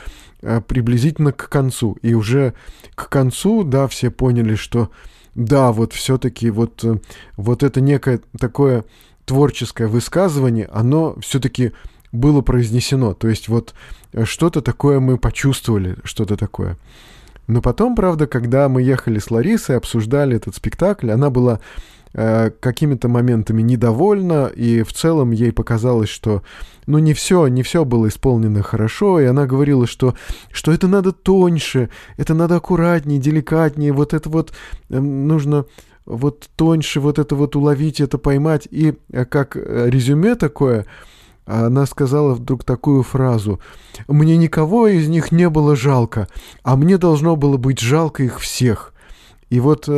приблизительно 0.61 1.33
к 1.33 1.49
концу. 1.49 1.97
И 2.03 2.15
уже 2.15 2.55
к 2.95 3.09
концу, 3.09 3.65
да, 3.65 3.89
все 3.89 4.11
поняли, 4.11 4.55
что 4.55 4.91
да, 5.35 5.71
вот 5.73 5.93
все-таки 5.93 6.51
вот, 6.51 6.83
э, 6.83 6.97
вот 7.37 7.63
это 7.63 7.81
некое 7.81 8.21
такое 8.39 8.85
творческое 9.27 9.87
высказывание, 9.87 10.69
оно 10.73 11.17
все-таки 11.21 11.73
было 12.11 12.41
произнесено. 12.41 13.13
То 13.13 13.29
есть 13.29 13.49
вот 13.49 13.75
э, 14.13 14.25
что-то 14.25 14.63
такое 14.63 14.99
мы 14.99 15.19
почувствовали, 15.19 15.97
что-то 16.05 16.37
такое. 16.37 16.77
Но 17.47 17.61
потом, 17.61 17.95
правда, 17.95 18.27
когда 18.27 18.69
мы 18.69 18.83
ехали 18.83 19.19
с 19.19 19.31
Ларисой, 19.31 19.77
обсуждали 19.77 20.37
этот 20.37 20.57
спектакль, 20.57 21.11
она 21.11 21.31
была 21.31 21.61
э, 22.17 22.51
какими-то 22.61 23.09
моментами 23.09 23.61
недовольна, 23.61 24.47
и 24.47 24.83
в 24.83 24.93
целом 24.93 25.33
ей 25.33 25.53
показалось, 25.53 26.09
что 26.09 26.43
ну 26.87 26.99
не 26.99 27.13
все, 27.13 27.47
не 27.49 27.63
все 27.63 27.85
было 27.85 28.09
исполнено 28.09 28.63
хорошо, 28.63 29.21
и 29.21 29.27
она 29.27 29.47
говорила, 29.47 29.87
что, 29.87 30.15
что 30.51 30.73
это 30.73 30.89
надо 30.89 31.13
тоньше, 31.13 31.91
это 32.17 32.33
надо 32.33 32.57
аккуратнее, 32.57 33.21
деликатнее, 33.21 33.93
вот 33.93 34.15
это 34.15 34.31
вот 34.31 34.53
э, 34.89 34.99
нужно 34.99 35.67
вот 36.07 36.49
тоньше 36.57 37.01
вот 37.01 37.19
это 37.19 37.35
вот 37.35 37.55
уловить, 37.55 38.01
это 38.01 38.17
поймать. 38.17 38.67
И 38.71 38.95
э, 39.13 39.25
как 39.27 39.57
э, 39.57 39.91
резюме 39.91 40.37
такое, 40.37 40.87
она 41.45 41.85
сказала 41.85 42.35
вдруг 42.35 42.65
такую 42.65 43.03
фразу. 43.03 43.61
«Мне 44.09 44.37
никого 44.37 44.89
из 44.89 45.07
них 45.07 45.31
не 45.33 45.51
было 45.51 45.77
жалко, 45.77 46.29
а 46.63 46.77
мне 46.77 46.99
должно 46.99 47.37
было 47.37 47.57
быть 47.57 47.79
жалко 47.79 48.23
их 48.25 48.41
всех». 48.41 48.95
И 49.49 49.61
вот, 49.61 49.89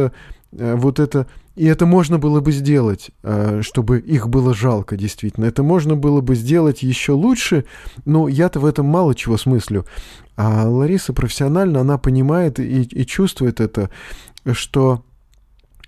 вот 0.52 0.98
это... 0.98 1.26
И 1.58 1.64
это 1.64 1.86
можно 1.86 2.20
было 2.20 2.40
бы 2.40 2.52
сделать, 2.52 3.10
чтобы 3.62 3.98
их 3.98 4.28
было 4.28 4.54
жалко, 4.54 4.96
действительно. 4.96 5.44
Это 5.46 5.64
можно 5.64 5.96
было 5.96 6.20
бы 6.20 6.36
сделать 6.36 6.84
еще 6.84 7.12
лучше, 7.12 7.64
но 8.04 8.28
я-то 8.28 8.60
в 8.60 8.64
этом 8.64 8.86
мало 8.86 9.14
чего 9.16 9.36
смыслю. 9.36 9.84
А 10.36 10.68
Лариса 10.68 11.12
профессионально, 11.12 11.80
она 11.80 11.98
понимает 11.98 12.60
и, 12.60 12.82
и 12.82 13.04
чувствует 13.04 13.60
это, 13.60 13.90
что 14.52 15.04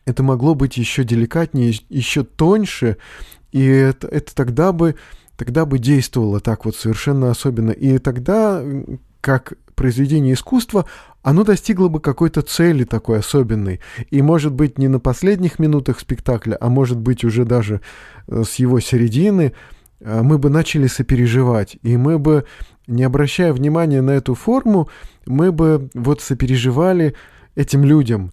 это 0.06 0.24
могло 0.24 0.56
быть 0.56 0.76
еще 0.76 1.04
деликатнее, 1.04 1.72
еще 1.88 2.24
тоньше, 2.24 2.96
и 3.52 3.64
это, 3.64 4.08
это 4.08 4.34
тогда 4.34 4.72
бы 4.72 4.96
тогда 5.36 5.66
бы 5.66 5.78
действовало 5.78 6.40
так 6.40 6.64
вот 6.64 6.74
совершенно 6.74 7.30
особенно. 7.30 7.70
И 7.70 7.98
тогда, 7.98 8.60
как 9.20 9.52
произведение 9.76 10.34
искусства, 10.34 10.84
оно 11.22 11.44
достигло 11.44 11.88
бы 11.88 12.00
какой-то 12.00 12.42
цели 12.42 12.84
такой 12.84 13.18
особенной. 13.18 13.80
И, 14.10 14.22
может 14.22 14.52
быть, 14.52 14.78
не 14.78 14.88
на 14.88 15.00
последних 15.00 15.58
минутах 15.58 16.00
спектакля, 16.00 16.56
а 16.60 16.68
может 16.68 16.98
быть, 16.98 17.24
уже 17.24 17.44
даже 17.44 17.80
э, 18.26 18.42
с 18.46 18.54
его 18.56 18.80
середины, 18.80 19.52
э, 20.00 20.22
мы 20.22 20.38
бы 20.38 20.50
начали 20.50 20.86
сопереживать. 20.86 21.76
И 21.82 21.96
мы 21.96 22.18
бы, 22.18 22.44
не 22.86 23.02
обращая 23.02 23.52
внимания 23.52 24.00
на 24.02 24.12
эту 24.12 24.34
форму, 24.34 24.88
мы 25.26 25.52
бы 25.52 25.90
вот 25.94 26.20
сопереживали 26.20 27.14
этим 27.54 27.84
людям, 27.84 28.32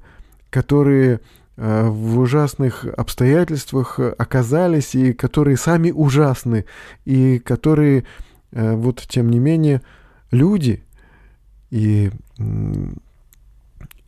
которые 0.49 1.19
Э, 1.57 1.87
в 1.89 2.19
ужасных 2.19 2.85
обстоятельствах 2.85 3.99
оказались 3.99 4.93
и 4.93 5.13
которые 5.13 5.57
сами 5.57 5.89
ужасны, 5.89 6.65
и 7.03 7.39
которые, 7.39 8.05
вот 8.51 9.03
тем 9.09 9.29
не 9.29 9.39
менее, 9.39 9.81
люди, 10.31 10.83
и 11.69 12.11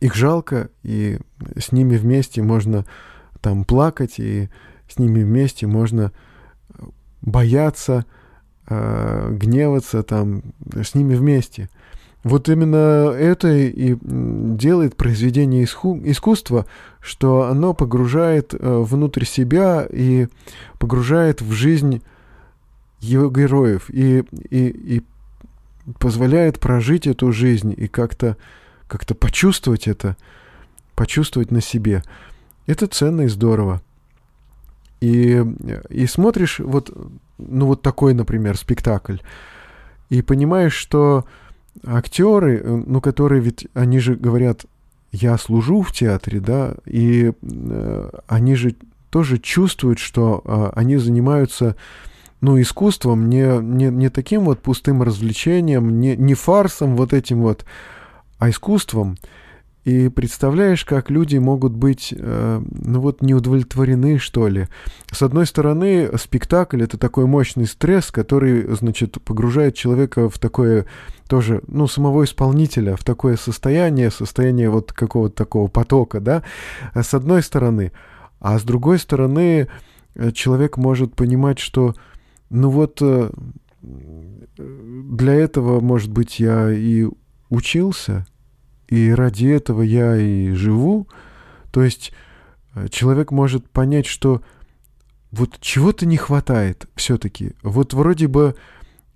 их 0.00 0.14
жалко, 0.14 0.70
и 0.82 1.18
с 1.56 1.72
ними 1.72 1.96
вместе 1.96 2.42
можно 2.42 2.84
там 3.40 3.64
плакать, 3.64 4.18
и 4.18 4.48
с 4.88 4.98
ними 4.98 5.22
вместе 5.22 5.66
можно 5.66 6.12
бояться, 7.22 8.06
э, 8.68 9.30
гневаться, 9.32 10.02
там, 10.02 10.42
с 10.74 10.94
ними 10.94 11.14
вместе– 11.14 11.68
вот 12.22 12.50
именно 12.50 13.12
это 13.16 13.48
и 13.48 13.96
делает 14.02 14.96
произведение 14.96 15.64
искусства, 15.64 16.66
что 17.00 17.44
оно 17.44 17.72
погружает 17.72 18.52
э, 18.52 18.58
внутрь 18.60 19.24
себя 19.24 19.86
и 19.90 20.28
погружает 20.78 21.40
в 21.40 21.52
жизнь 21.52 22.02
его 23.00 23.30
героев. 23.30 23.88
И, 23.88 24.24
и, 24.50 24.66
и 24.68 25.02
позволяет 25.98 26.60
прожить 26.60 27.06
эту 27.06 27.32
жизнь 27.32 27.74
и 27.76 27.88
как-то 27.88 28.36
как 28.86 29.06
почувствовать 29.18 29.86
это, 29.86 30.16
почувствовать 30.94 31.50
на 31.50 31.60
себе. 31.60 32.02
Это 32.66 32.86
ценно 32.86 33.22
и 33.22 33.28
здорово. 33.28 33.82
И, 35.00 35.42
и 35.88 36.06
смотришь 36.06 36.58
вот, 36.58 36.90
ну 37.38 37.66
вот 37.66 37.82
такой, 37.82 38.14
например, 38.14 38.56
спектакль, 38.56 39.16
и 40.10 40.22
понимаешь, 40.22 40.74
что 40.74 41.24
актеры, 41.86 42.58
э, 42.58 42.82
ну, 42.86 43.00
которые 43.00 43.40
ведь, 43.40 43.68
они 43.74 44.00
же 44.00 44.14
говорят, 44.14 44.66
я 45.12 45.38
служу 45.38 45.82
в 45.82 45.92
театре, 45.92 46.40
да, 46.40 46.74
и 46.84 47.32
э, 47.40 48.10
они 48.26 48.54
же 48.56 48.74
тоже 49.10 49.38
чувствуют, 49.38 49.98
что 49.98 50.42
э, 50.44 50.70
они 50.74 50.96
занимаются, 50.96 51.76
ну, 52.40 52.60
искусством, 52.60 53.28
не, 53.28 53.58
не, 53.60 53.86
не 53.86 54.08
таким 54.08 54.44
вот 54.44 54.60
пустым 54.60 55.02
развлечением, 55.02 56.00
не, 56.00 56.16
не 56.16 56.34
фарсом 56.34 56.96
вот 56.96 57.12
этим 57.12 57.42
вот, 57.42 57.64
а 58.38 58.50
искусством. 58.50 59.16
И 59.84 60.08
представляешь, 60.10 60.84
как 60.84 61.10
люди 61.10 61.38
могут 61.38 61.72
быть, 61.72 62.12
э, 62.16 62.62
ну 62.70 63.00
вот, 63.00 63.22
неудовлетворены, 63.22 64.18
что 64.18 64.46
ли. 64.46 64.68
С 65.10 65.22
одной 65.22 65.46
стороны, 65.46 66.10
спектакль— 66.18 66.82
это 66.84 66.98
такой 66.98 67.26
мощный 67.26 67.66
стресс, 67.66 68.10
который, 68.10 68.74
значит, 68.74 69.22
погружает 69.22 69.74
человека 69.74 70.28
в 70.28 70.38
такое 70.38 70.84
тоже, 71.28 71.62
ну, 71.66 71.86
самого 71.86 72.24
исполнителя, 72.24 72.94
в 72.94 73.04
такое 73.04 73.36
состояние, 73.36 74.10
состояние 74.10 74.68
вот 74.68 74.92
какого-то 74.92 75.34
такого 75.34 75.68
потока, 75.68 76.20
да, 76.20 76.42
с 76.94 77.14
одной 77.14 77.42
стороны. 77.42 77.92
А 78.38 78.58
с 78.58 78.62
другой 78.62 78.98
стороны, 78.98 79.68
э, 80.14 80.30
человек 80.32 80.76
может 80.76 81.14
понимать, 81.14 81.58
что, 81.58 81.94
ну 82.50 82.70
вот, 82.70 82.98
э, 83.00 83.30
для 83.82 85.34
этого, 85.34 85.80
может 85.80 86.10
быть, 86.10 86.38
я 86.38 86.70
и 86.70 87.06
учился— 87.48 88.26
и 88.90 89.10
ради 89.12 89.46
этого 89.46 89.82
я 89.82 90.16
и 90.16 90.50
живу. 90.50 91.08
То 91.70 91.82
есть 91.82 92.12
э, 92.74 92.88
человек 92.88 93.30
может 93.30 93.70
понять, 93.70 94.06
что 94.06 94.42
вот 95.30 95.58
чего-то 95.60 96.06
не 96.06 96.16
хватает 96.16 96.86
все-таки. 96.96 97.52
Вот 97.62 97.94
вроде 97.94 98.26
бы 98.26 98.56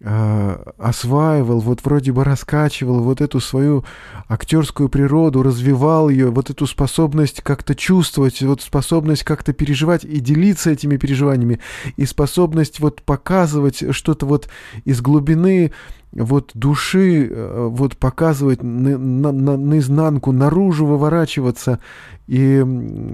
осваивал, 0.00 1.60
вот 1.60 1.84
вроде 1.84 2.12
бы 2.12 2.24
раскачивал 2.24 3.00
вот 3.00 3.20
эту 3.20 3.40
свою 3.40 3.84
актерскую 4.28 4.88
природу, 4.88 5.42
развивал 5.42 6.08
ее, 6.08 6.30
вот 6.30 6.50
эту 6.50 6.66
способность 6.66 7.40
как-то 7.40 7.74
чувствовать, 7.74 8.42
вот 8.42 8.60
способность 8.60 9.24
как-то 9.24 9.52
переживать 9.52 10.04
и 10.04 10.20
делиться 10.20 10.70
этими 10.70 10.96
переживаниями, 10.96 11.60
и 11.96 12.04
способность 12.04 12.80
вот 12.80 13.02
показывать 13.02 13.94
что-то 13.94 14.26
вот 14.26 14.48
из 14.84 15.00
глубины 15.00 15.72
вот 16.14 16.52
души 16.54 17.28
э, 17.28 17.68
вот 17.70 17.96
показывать 17.96 18.62
на, 18.62 18.98
на, 18.98 19.32
на, 19.32 19.56
наизнанку, 19.56 20.32
наружу 20.32 20.86
выворачиваться 20.86 21.80
и 22.26 22.64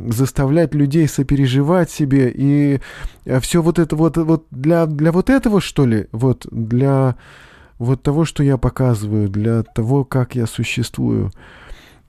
заставлять 0.09 0.75
людей 0.75 1.09
сопереживать 1.09 1.91
себе. 1.91 2.31
И 2.35 2.81
э, 3.25 3.41
все 3.41 3.63
вот 3.63 3.79
это 3.79 3.97
вот 3.97 4.17
вот 4.17 4.47
для 4.51 4.87
для 4.87 5.13
вот 5.13 5.31
этого 5.31 5.61
что 5.61 5.87
ли? 5.87 6.07
Вот 6.13 6.47
для 6.51 7.17
вот 7.79 8.03
того 8.03 8.25
что 8.25 8.43
я 8.43 8.59
показываю 8.59 9.29
для 9.29 9.63
того 9.63 10.05
как 10.05 10.35
я 10.35 10.47
существую. 10.47 11.31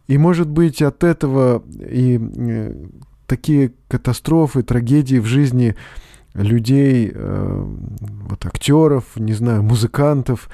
И 0.08 0.18
может 0.18 0.50
быть 0.50 0.82
от 0.82 1.04
этого 1.04 1.64
и 1.90 2.20
э, 2.20 2.76
такие 3.28 3.72
катастрофы 3.88 4.62
трагедии 4.62 5.20
в 5.20 5.26
жизни 5.26 5.76
людей, 6.34 7.12
э, 7.14 7.66
вот 8.30 8.46
актеров, 8.46 9.06
не 9.16 9.34
знаю, 9.34 9.64
музыкантов, 9.64 10.50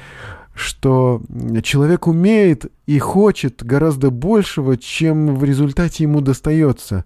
что 0.56 1.22
человек 1.64 2.08
умеет 2.08 2.72
и 2.88 2.98
хочет 2.98 3.64
гораздо 3.64 4.10
большего, 4.10 4.76
чем 4.76 5.36
в 5.36 5.44
результате 5.44 6.04
ему 6.04 6.22
достается. 6.22 7.06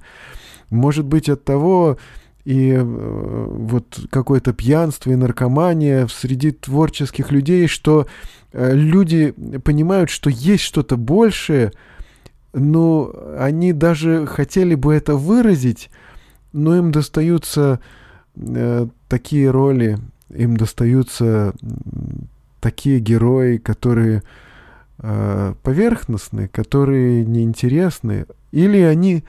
Может 0.70 1.06
быть 1.06 1.28
от 1.28 1.44
того 1.44 1.98
и 2.46 2.72
э, 2.72 2.82
вот 2.82 4.00
какое-то 4.10 4.54
пьянство 4.54 5.12
и 5.12 5.16
наркомания 5.16 6.08
среди 6.08 6.52
творческих 6.52 7.32
людей, 7.32 7.68
что 7.68 8.08
э, 8.54 8.74
люди 8.74 9.34
понимают, 9.64 10.10
что 10.10 10.30
есть 10.30 10.64
что-то 10.64 10.96
большее, 10.96 11.74
но 12.54 13.14
они 13.38 13.74
даже 13.74 14.26
хотели 14.26 14.76
бы 14.76 14.94
это 14.94 15.16
выразить, 15.16 15.90
но 16.54 16.78
им 16.78 16.92
достаются 16.92 17.80
такие 19.08 19.50
роли, 19.50 19.98
им 20.30 20.58
достаются 20.58 21.54
такие 22.60 23.00
герои, 23.00 23.58
которые 23.58 24.24
э, 25.00 25.54
поверхностны, 25.63 26.48
которые 26.48 27.26
неинтересны, 27.26 28.26
или 28.52 28.80
они, 28.80 29.24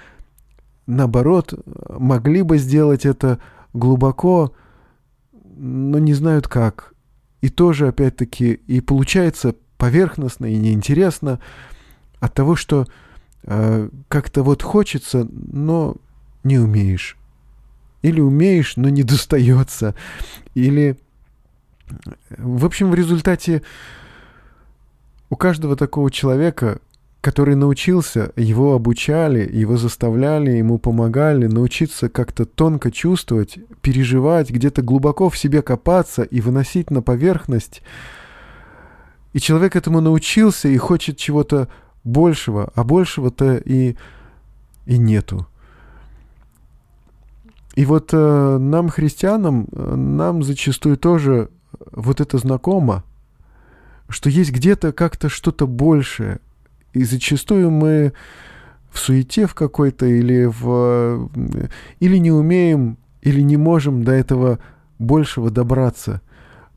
наоборот, 0.87 1.55
могли 1.88 2.43
бы 2.43 2.59
сделать 2.59 3.07
это 3.07 3.38
глубоко, 3.73 4.53
но 5.57 5.99
не 5.99 6.15
знают 6.15 6.47
как. 6.47 6.95
И 7.41 7.49
тоже, 7.49 7.88
опять-таки, 7.88 8.53
и 8.53 8.81
получается 8.81 9.55
поверхностно 9.79 10.47
и 10.47 10.57
неинтересно 10.57 11.41
от 12.21 12.35
того, 12.35 12.55
что 12.55 12.87
э, 13.45 13.88
как-то 14.09 14.43
вот 14.43 14.62
хочется, 14.62 15.27
но 15.31 15.97
не 16.45 16.59
умеешь. 16.59 17.17
Или 18.03 18.21
умеешь, 18.21 18.77
но 18.77 18.88
не 18.88 19.03
достается. 19.03 19.95
Или, 20.55 20.99
в 22.37 22.65
общем, 22.67 22.91
в 22.91 22.95
результате 22.95 23.62
у 25.31 25.37
каждого 25.37 25.77
такого 25.77 26.11
человека 26.11 26.81
который 27.23 27.55
научился, 27.55 28.33
его 28.35 28.75
обучали, 28.75 29.49
его 29.51 29.77
заставляли, 29.77 30.51
ему 30.51 30.79
помогали 30.79 31.47
научиться 31.47 32.09
как-то 32.09 32.45
тонко 32.45 32.91
чувствовать, 32.91 33.59
переживать, 33.81 34.51
где-то 34.51 34.83
глубоко 34.83 35.31
в 35.31 35.38
себе 35.38 35.62
копаться 35.62 36.25
и 36.25 36.41
выносить 36.41 36.91
на 36.91 37.01
поверхность. 37.01 37.83
И 39.35 39.38
человек 39.38 39.77
этому 39.77 40.01
научился 40.01 40.67
и 40.67 40.77
хочет 40.77 41.17
чего-то 41.17 41.69
большего, 42.03 42.73
а 42.75 42.83
большего-то 42.83 43.55
и, 43.55 43.95
и 44.87 44.99
нету. 44.99 45.47
И 47.75 47.85
вот 47.87 48.11
э, 48.13 48.59
нам, 48.59 48.89
христианам, 48.89 49.67
э, 49.73 49.95
нам 49.95 50.43
зачастую 50.43 50.97
тоже 50.97 51.49
вот 51.91 52.21
это 52.21 52.39
знакомо, 52.39 53.05
что 54.09 54.29
есть 54.29 54.53
где-то 54.53 54.93
как-то 54.93 55.29
что-то 55.29 55.67
большее, 55.67 56.41
и 56.93 57.05
зачастую 57.05 57.71
мы 57.71 58.13
в 58.91 58.99
суете 58.99 59.47
в 59.47 59.55
какой-то 59.55 60.05
или 60.05 60.45
в... 60.45 61.31
или 61.99 62.17
не 62.19 62.31
умеем, 62.31 62.99
или 63.23 63.41
не 63.41 63.57
можем 63.57 64.05
до 64.05 64.13
этого 64.13 64.59
большего 64.99 65.51
добраться. 65.51 66.21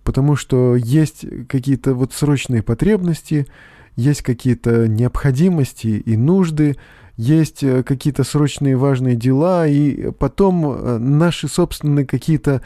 Потому 0.03 0.35
что 0.37 0.75
есть 0.75 1.25
какие-то 1.49 1.93
вот 1.93 2.13
срочные 2.13 2.63
потребности, 2.63 3.47
есть 3.95 4.21
какие-то 4.21 4.87
необходимости 4.87 5.87
и 5.87 6.17
нужды, 6.17 6.77
есть 7.17 7.63
э, 7.63 7.83
какие-то 7.83 8.23
срочные 8.23 8.75
важные 8.75 9.15
дела, 9.15 9.67
и 9.67 10.11
потом 10.11 10.65
э, 10.65 10.97
наши 10.97 11.47
собственные 11.47 12.05
какие-то 12.05 12.61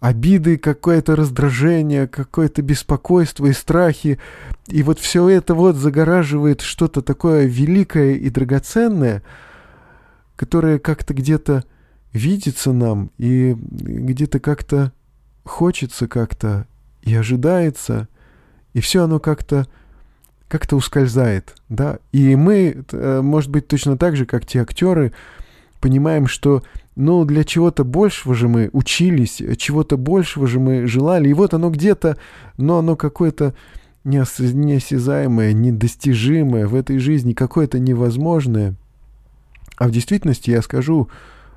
обиды, 0.00 0.56
какое-то 0.56 1.14
раздражение, 1.14 2.08
какое-то 2.08 2.62
беспокойство 2.62 3.46
и 3.46 3.52
страхи. 3.52 4.18
И 4.66 4.82
вот 4.82 4.98
все 4.98 5.28
это 5.28 5.54
вот 5.54 5.76
загораживает 5.76 6.62
что-то 6.62 7.02
такое 7.02 7.44
великое 7.44 8.14
и 8.14 8.30
драгоценное, 8.30 9.22
которое 10.36 10.78
как-то 10.78 11.12
где-то 11.12 11.64
видится 12.14 12.72
нам 12.72 13.10
и 13.18 13.54
где-то 13.54 14.40
как-то 14.40 14.92
хочется 15.44 16.08
как-то 16.08 16.66
и 17.02 17.14
ожидается, 17.14 18.08
и 18.72 18.80
все 18.80 19.04
оно 19.04 19.20
как-то 19.20 19.66
как-то 20.50 20.76
ускользает, 20.76 21.54
да. 21.68 22.00
И 22.10 22.34
мы, 22.34 22.84
э, 22.90 23.20
может 23.22 23.50
быть, 23.50 23.68
точно 23.68 23.96
так 23.96 24.16
же, 24.16 24.26
как 24.26 24.44
те 24.44 24.60
актеры, 24.60 25.12
понимаем, 25.80 26.26
что 26.26 26.64
ну, 26.96 27.24
для 27.24 27.44
чего-то 27.44 27.84
большего 27.84 28.34
же 28.34 28.48
мы 28.48 28.68
учились, 28.72 29.40
чего-то 29.56 29.96
большего 29.96 30.48
же 30.48 30.58
мы 30.58 30.88
желали. 30.88 31.28
И 31.28 31.34
вот 31.34 31.54
оно 31.54 31.70
где-то, 31.70 32.16
но 32.56 32.78
оно 32.78 32.96
какое-то 32.96 33.54
неосязаемое, 34.02 35.52
недостижимое 35.52 36.66
в 36.66 36.74
этой 36.74 36.98
жизни, 36.98 37.32
какое-то 37.32 37.78
невозможное. 37.78 38.74
А 39.76 39.86
в 39.86 39.92
действительности 39.92 40.50
я 40.50 40.62
скажу, 40.62 41.08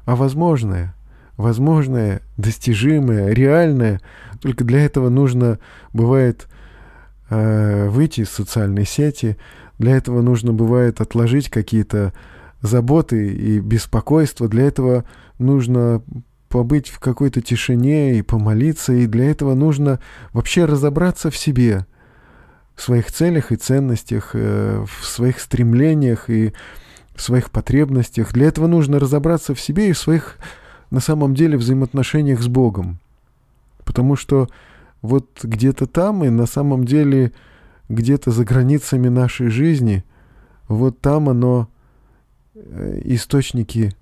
а 0.05 0.15
возможное, 0.15 0.93
возможное, 1.35 2.21
достижимое, 2.37 3.33
реальное. 3.33 4.01
Только 4.39 4.63
для 4.63 4.85
этого 4.85 5.09
нужно, 5.09 5.57
бывает, 5.93 6.47
выйти 7.29 8.21
из 8.21 8.29
социальной 8.29 8.85
сети, 8.85 9.37
для 9.79 9.95
этого 9.97 10.21
нужно, 10.21 10.53
бывает, 10.53 11.01
отложить 11.01 11.49
какие-то 11.49 12.13
заботы 12.61 13.33
и 13.33 13.59
беспокойства. 13.59 14.47
Для 14.47 14.63
этого 14.63 15.03
нужно 15.39 16.01
побыть 16.49 16.89
в 16.89 16.99
какой-то 16.99 17.41
тишине 17.41 18.17
и 18.17 18.21
помолиться, 18.21 18.93
и 18.93 19.07
для 19.07 19.29
этого 19.29 19.55
нужно 19.55 19.99
вообще 20.33 20.65
разобраться 20.65 21.31
в 21.31 21.37
себе, 21.37 21.85
в 22.75 22.81
своих 22.81 23.11
целях 23.11 23.51
и 23.51 23.55
ценностях, 23.55 24.31
э, 24.33 24.85
в 24.85 25.05
своих 25.05 25.39
стремлениях 25.39 26.29
и 26.29 26.53
в 27.15 27.21
своих 27.21 27.51
потребностях. 27.51 28.33
Для 28.33 28.47
этого 28.47 28.67
нужно 28.67 28.99
разобраться 28.99 29.53
в 29.55 29.59
себе 29.59 29.89
и 29.89 29.93
в 29.93 29.97
своих, 29.97 30.37
на 30.91 30.99
самом 30.99 31.33
деле, 31.33 31.57
взаимоотношениях 31.57 32.41
с 32.41 32.47
Богом. 32.47 32.99
Потому 33.83 34.15
что 34.15 34.47
вот 35.03 35.43
где-то 35.43 35.85
там 35.85 36.23
и 36.23 36.29
на 36.29 36.47
самом 36.47 36.85
деле 36.85 37.33
где-то 37.89 38.31
за 38.31 38.43
границами 38.43 39.09
нашей 39.09 39.49
жизни, 39.49 40.03
вот 40.67 40.99
там 40.99 41.29
оно 41.29 41.69
Э, 42.55 43.01
источники 43.05 43.95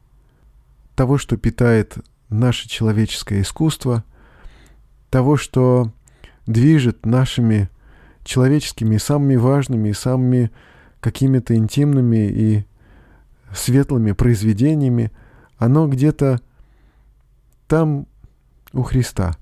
того, 0.95 1.17
что 1.17 1.37
питает 1.37 1.97
наше 2.29 2.67
человеческое 2.67 3.41
искусство, 3.41 4.03
того, 5.09 5.37
что 5.37 5.91
движет 6.47 7.05
нашими 7.05 7.69
человеческими 8.25 8.97
самыми 8.97 9.37
важными 9.37 9.89
и 9.89 9.93
самыми 9.93 10.51
какими-то 10.99 11.55
интимными 11.55 12.27
и 12.29 12.65
светлыми 13.53 14.11
произведениями, 14.11 15.11
оно 15.57 15.87
где-то 15.87 16.41
там 17.67 18.05
у 18.73 18.83
Христа. 18.83 19.37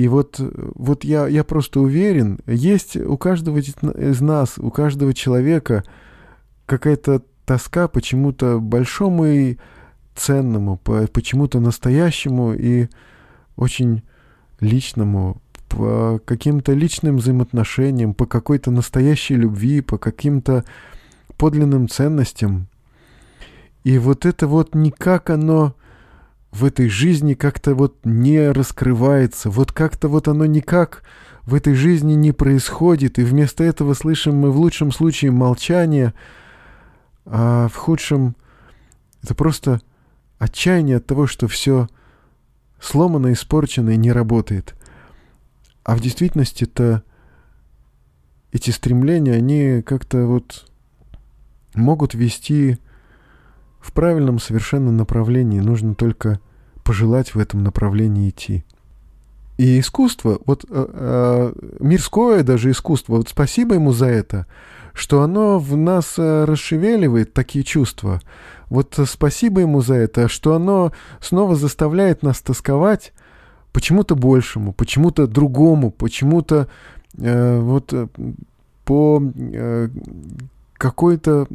И 0.00 0.08
вот, 0.08 0.40
вот 0.76 1.04
я, 1.04 1.28
я 1.28 1.44
просто 1.44 1.82
уверен, 1.82 2.38
есть 2.46 2.96
у 2.96 3.18
каждого 3.18 3.58
из 3.58 4.20
нас, 4.22 4.54
у 4.56 4.70
каждого 4.70 5.12
человека 5.12 5.84
какая-то 6.64 7.22
тоска 7.44 7.86
почему-то 7.86 8.60
большому 8.60 9.26
и 9.26 9.58
ценному, 10.14 10.78
почему-то 10.78 11.60
настоящему 11.60 12.54
и 12.54 12.88
очень 13.56 14.02
личному, 14.60 15.42
по 15.68 16.18
каким-то 16.24 16.72
личным 16.72 17.18
взаимоотношениям, 17.18 18.14
по 18.14 18.24
какой-то 18.24 18.70
настоящей 18.70 19.34
любви, 19.34 19.82
по 19.82 19.98
каким-то 19.98 20.64
подлинным 21.36 21.90
ценностям. 21.90 22.68
И 23.84 23.98
вот 23.98 24.24
это 24.24 24.46
вот 24.46 24.74
никак 24.74 25.28
оно 25.28 25.74
в 26.50 26.64
этой 26.64 26.88
жизни 26.88 27.34
как-то 27.34 27.74
вот 27.74 27.96
не 28.04 28.50
раскрывается, 28.50 29.50
вот 29.50 29.72
как-то 29.72 30.08
вот 30.08 30.28
оно 30.28 30.46
никак 30.46 31.02
в 31.42 31.54
этой 31.54 31.74
жизни 31.74 32.14
не 32.14 32.32
происходит, 32.32 33.18
и 33.18 33.22
вместо 33.22 33.64
этого 33.64 33.94
слышим 33.94 34.36
мы 34.36 34.50
в 34.50 34.58
лучшем 34.58 34.92
случае 34.92 35.30
молчание– 35.30 36.14
а 37.32 37.68
в 37.68 37.76
худшем 37.76 38.34
это 39.22 39.34
просто 39.34 39.80
отчаяние 40.38 40.96
от 40.96 41.06
того, 41.06 41.26
что 41.28 41.46
все 41.46 41.88
сломано, 42.80 43.32
испорчено 43.32 43.90
и 43.90 43.96
не 43.96 44.10
работает. 44.10 44.74
А 45.84 45.94
в 45.94 46.00
действительности-то 46.00 47.04
эти 48.52 48.70
стремления, 48.70 49.34
они 49.34 49.82
как-то 49.82 50.26
вот 50.26 50.66
могут 51.74 52.14
вести 52.14 52.78
в 53.80 53.92
правильном 53.92 54.38
совершенно 54.38 54.92
направлении. 54.92 55.60
Нужно 55.60 55.94
только 55.94 56.40
пожелать 56.84 57.34
в 57.34 57.38
этом 57.38 57.62
направлении 57.62 58.28
идти. 58.28 58.64
И 59.58 59.78
искусство, 59.80 60.38
вот 60.46 60.64
э, 60.68 60.86
э, 60.92 61.52
мирское 61.80 62.42
даже 62.42 62.70
искусство, 62.70 63.16
вот 63.16 63.28
спасибо 63.28 63.74
ему 63.74 63.92
за 63.92 64.06
это– 64.06 64.46
что 64.92 65.22
оно 65.22 65.58
в 65.58 65.76
нас 65.76 66.14
э, 66.18 66.44
расшевеливает 66.44 67.32
такие 67.32 67.64
чувства. 67.64 68.20
Вот 68.68 68.98
э, 68.98 69.04
спасибо 69.06 69.60
ему 69.60 69.80
за 69.80 69.94
это, 69.94 70.28
что 70.28 70.54
оно 70.54 70.92
снова 71.20 71.56
заставляет 71.56 72.22
нас 72.22 72.40
тосковать 72.40 73.12
почему-то 73.72 74.14
большему, 74.14 74.72
почему-то 74.72 75.26
другому, 75.26 75.90
почему-то 75.90 76.68
э, 77.18 77.60
вот 77.60 77.92
э, 77.92 78.08
по 78.84 79.22
э, 79.22 79.88
какой-то 80.74 81.46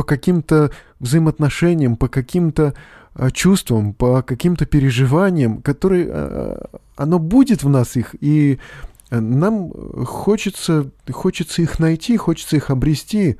по 0.00 0.04
каким-то 0.04 0.70
взаимоотношениям, 0.98 1.94
по 1.98 2.08
каким-то 2.08 2.72
э, 3.16 3.30
чувствам, 3.32 3.92
по 3.92 4.22
каким-то 4.22 4.64
переживаниям, 4.64 5.60
которые 5.60 6.06
э, 6.08 6.56
оно 6.96 7.18
будет 7.18 7.62
в 7.62 7.68
нас 7.68 7.96
их 7.96 8.14
и 8.18 8.58
нам 9.10 9.70
хочется, 10.06 10.90
хочется 11.10 11.60
их 11.60 11.78
найти, 11.80 12.16
хочется 12.16 12.56
их 12.56 12.70
обрести. 12.70 13.36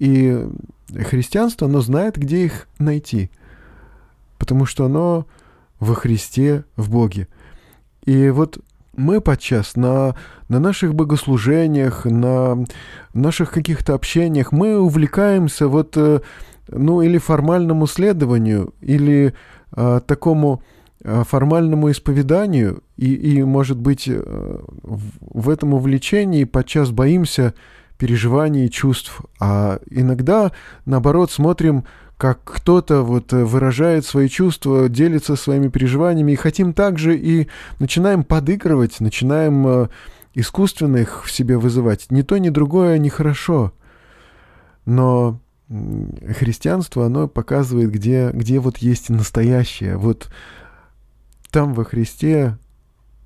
И 0.00 0.48
христианство, 0.88 1.68
оно 1.68 1.80
знает, 1.80 2.16
где 2.16 2.44
их 2.44 2.66
найти. 2.80 3.30
Потому 4.38 4.66
что 4.66 4.86
оно 4.86 5.28
во 5.78 5.94
Христе, 5.94 6.64
в 6.74 6.90
Боге. 6.90 7.28
И 8.04 8.30
вот 8.30 8.58
мы 8.96 9.20
подчас 9.20 9.76
на, 9.76 10.14
на 10.48 10.60
наших 10.60 10.94
богослужениях, 10.94 12.04
на 12.04 12.64
наших 13.12 13.50
каких-то 13.50 13.94
общениях, 13.94 14.52
мы 14.52 14.78
увлекаемся 14.78 15.68
вот, 15.68 15.96
э, 15.96 16.20
ну, 16.68 17.02
или 17.02 17.18
формальному 17.18 17.86
следованию, 17.86 18.74
или 18.80 19.34
а, 19.72 20.00
такому 20.00 20.62
Э, 21.06 21.22
формальному 21.22 21.90
исповеданию. 21.90 22.82
И, 22.96 23.12
и, 23.12 23.42
может 23.42 23.76
быть, 23.76 24.08
в 24.08 25.50
этом 25.50 25.74
увлечении 25.74 26.44
подчас 26.44 26.92
боимся 26.92 27.52
переживаний 27.98 28.66
и 28.66 28.70
чувств, 28.70 29.20
а 29.38 29.80
иногда, 29.90 30.50
наоборот, 30.86 31.30
смотрим, 31.30 31.84
как 32.16 32.42
кто-то 32.44 33.02
вот 33.02 33.32
э, 33.32 33.44
выражает 33.44 34.04
свои 34.04 34.28
чувства, 34.28 34.88
делится 34.88 35.36
своими 35.36 35.68
переживаниями, 35.68 36.32
и 36.32 36.36
хотим 36.36 36.72
также 36.72 37.16
и 37.16 37.48
начинаем 37.78 38.24
подыгрывать, 38.24 39.00
начинаем 39.00 39.88
искусственно 40.34 40.98
их 40.98 41.24
в 41.24 41.30
себе 41.30 41.56
вызывать. 41.56 42.10
Ни 42.10 42.22
то, 42.22 42.38
ни 42.38 42.50
другое 42.50 42.98
нехорошо. 42.98 43.72
но 44.84 45.40
христианство, 45.68 47.06
оно 47.06 47.26
показывает, 47.28 47.90
где, 47.90 48.30
где 48.32 48.58
вот 48.58 48.78
есть 48.78 49.08
настоящее. 49.08 49.96
Вот 49.96 50.28
там 51.50 51.74
во 51.74 51.84
Христе 51.84 52.58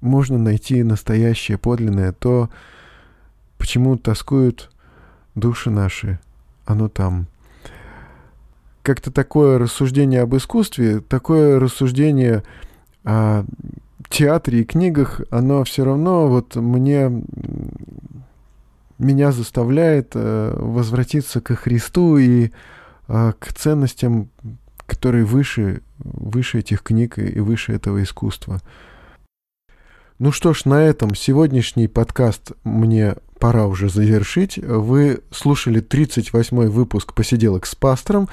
можно 0.01 0.39
найти 0.39 0.83
настоящее, 0.83 1.59
подлинное, 1.59 2.13
то, 2.13 2.51
почему 3.57 3.97
тоскуют 3.97 4.71
души 5.35 5.71
наши, 5.71 6.21
оно 6.65 6.89
там. 6.89 7.27
Как-то 8.83 9.11
такое 9.11 9.59
рассуждение 9.59 10.23
об 10.23 10.35
искусстве, 10.37 11.01
такое 11.01 11.61
рассуждение 11.61 12.43
о 13.05 13.45
театре 14.09 14.61
и 14.61 14.65
книгах, 14.65 15.21
оно 15.31 15.65
все 15.65 15.85
равно 15.85 16.29
вот 16.29 16.57
мне 16.57 17.11
меня 18.99 19.33
заставляет 19.33 20.13
э, 20.15 20.55
возвратиться 20.57 21.41
к 21.41 21.55
Христу 21.55 22.17
и 22.17 22.51
э, 23.09 23.33
к 23.39 23.53
ценностям, 23.53 24.29
которые 24.87 25.25
выше, 25.25 25.83
выше 25.99 26.59
этих 26.59 26.83
книг 26.83 27.19
и 27.19 27.39
выше 27.41 27.73
этого 27.73 28.03
искусства. 28.03 28.61
Ну 30.19 30.33
что 30.33 30.53
ж, 30.53 30.65
на 30.65 30.83
этом 30.83 31.15
сегодняшний 31.15 31.87
подкаст 31.87 32.51
мне 32.65 33.15
пора 33.39 33.67
уже 33.67 33.89
завершить. 33.89 34.59
Вы 34.59 35.21
слушали 35.31 35.81
38-й 35.81 36.67
выпуск 36.67 37.15
«Посиделок 37.15 37.67
с 37.67 37.77
пастором». 37.77 38.29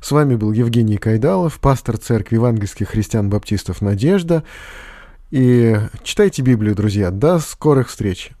С 0.00 0.10
вами 0.10 0.34
был 0.34 0.50
Евгений 0.50 0.96
Кайдалов, 0.96 1.60
пастор 1.60 1.96
Церкви 1.96 2.34
Евангельских 2.34 2.88
христиан-баптистов 2.88 3.82
«Надежда». 3.82 4.42
И 5.30 5.76
читайте 6.02 6.42
Библию, 6.42 6.74
друзья. 6.74 7.12
До 7.12 7.38
скорых 7.38 7.88
встреч! 7.88 8.32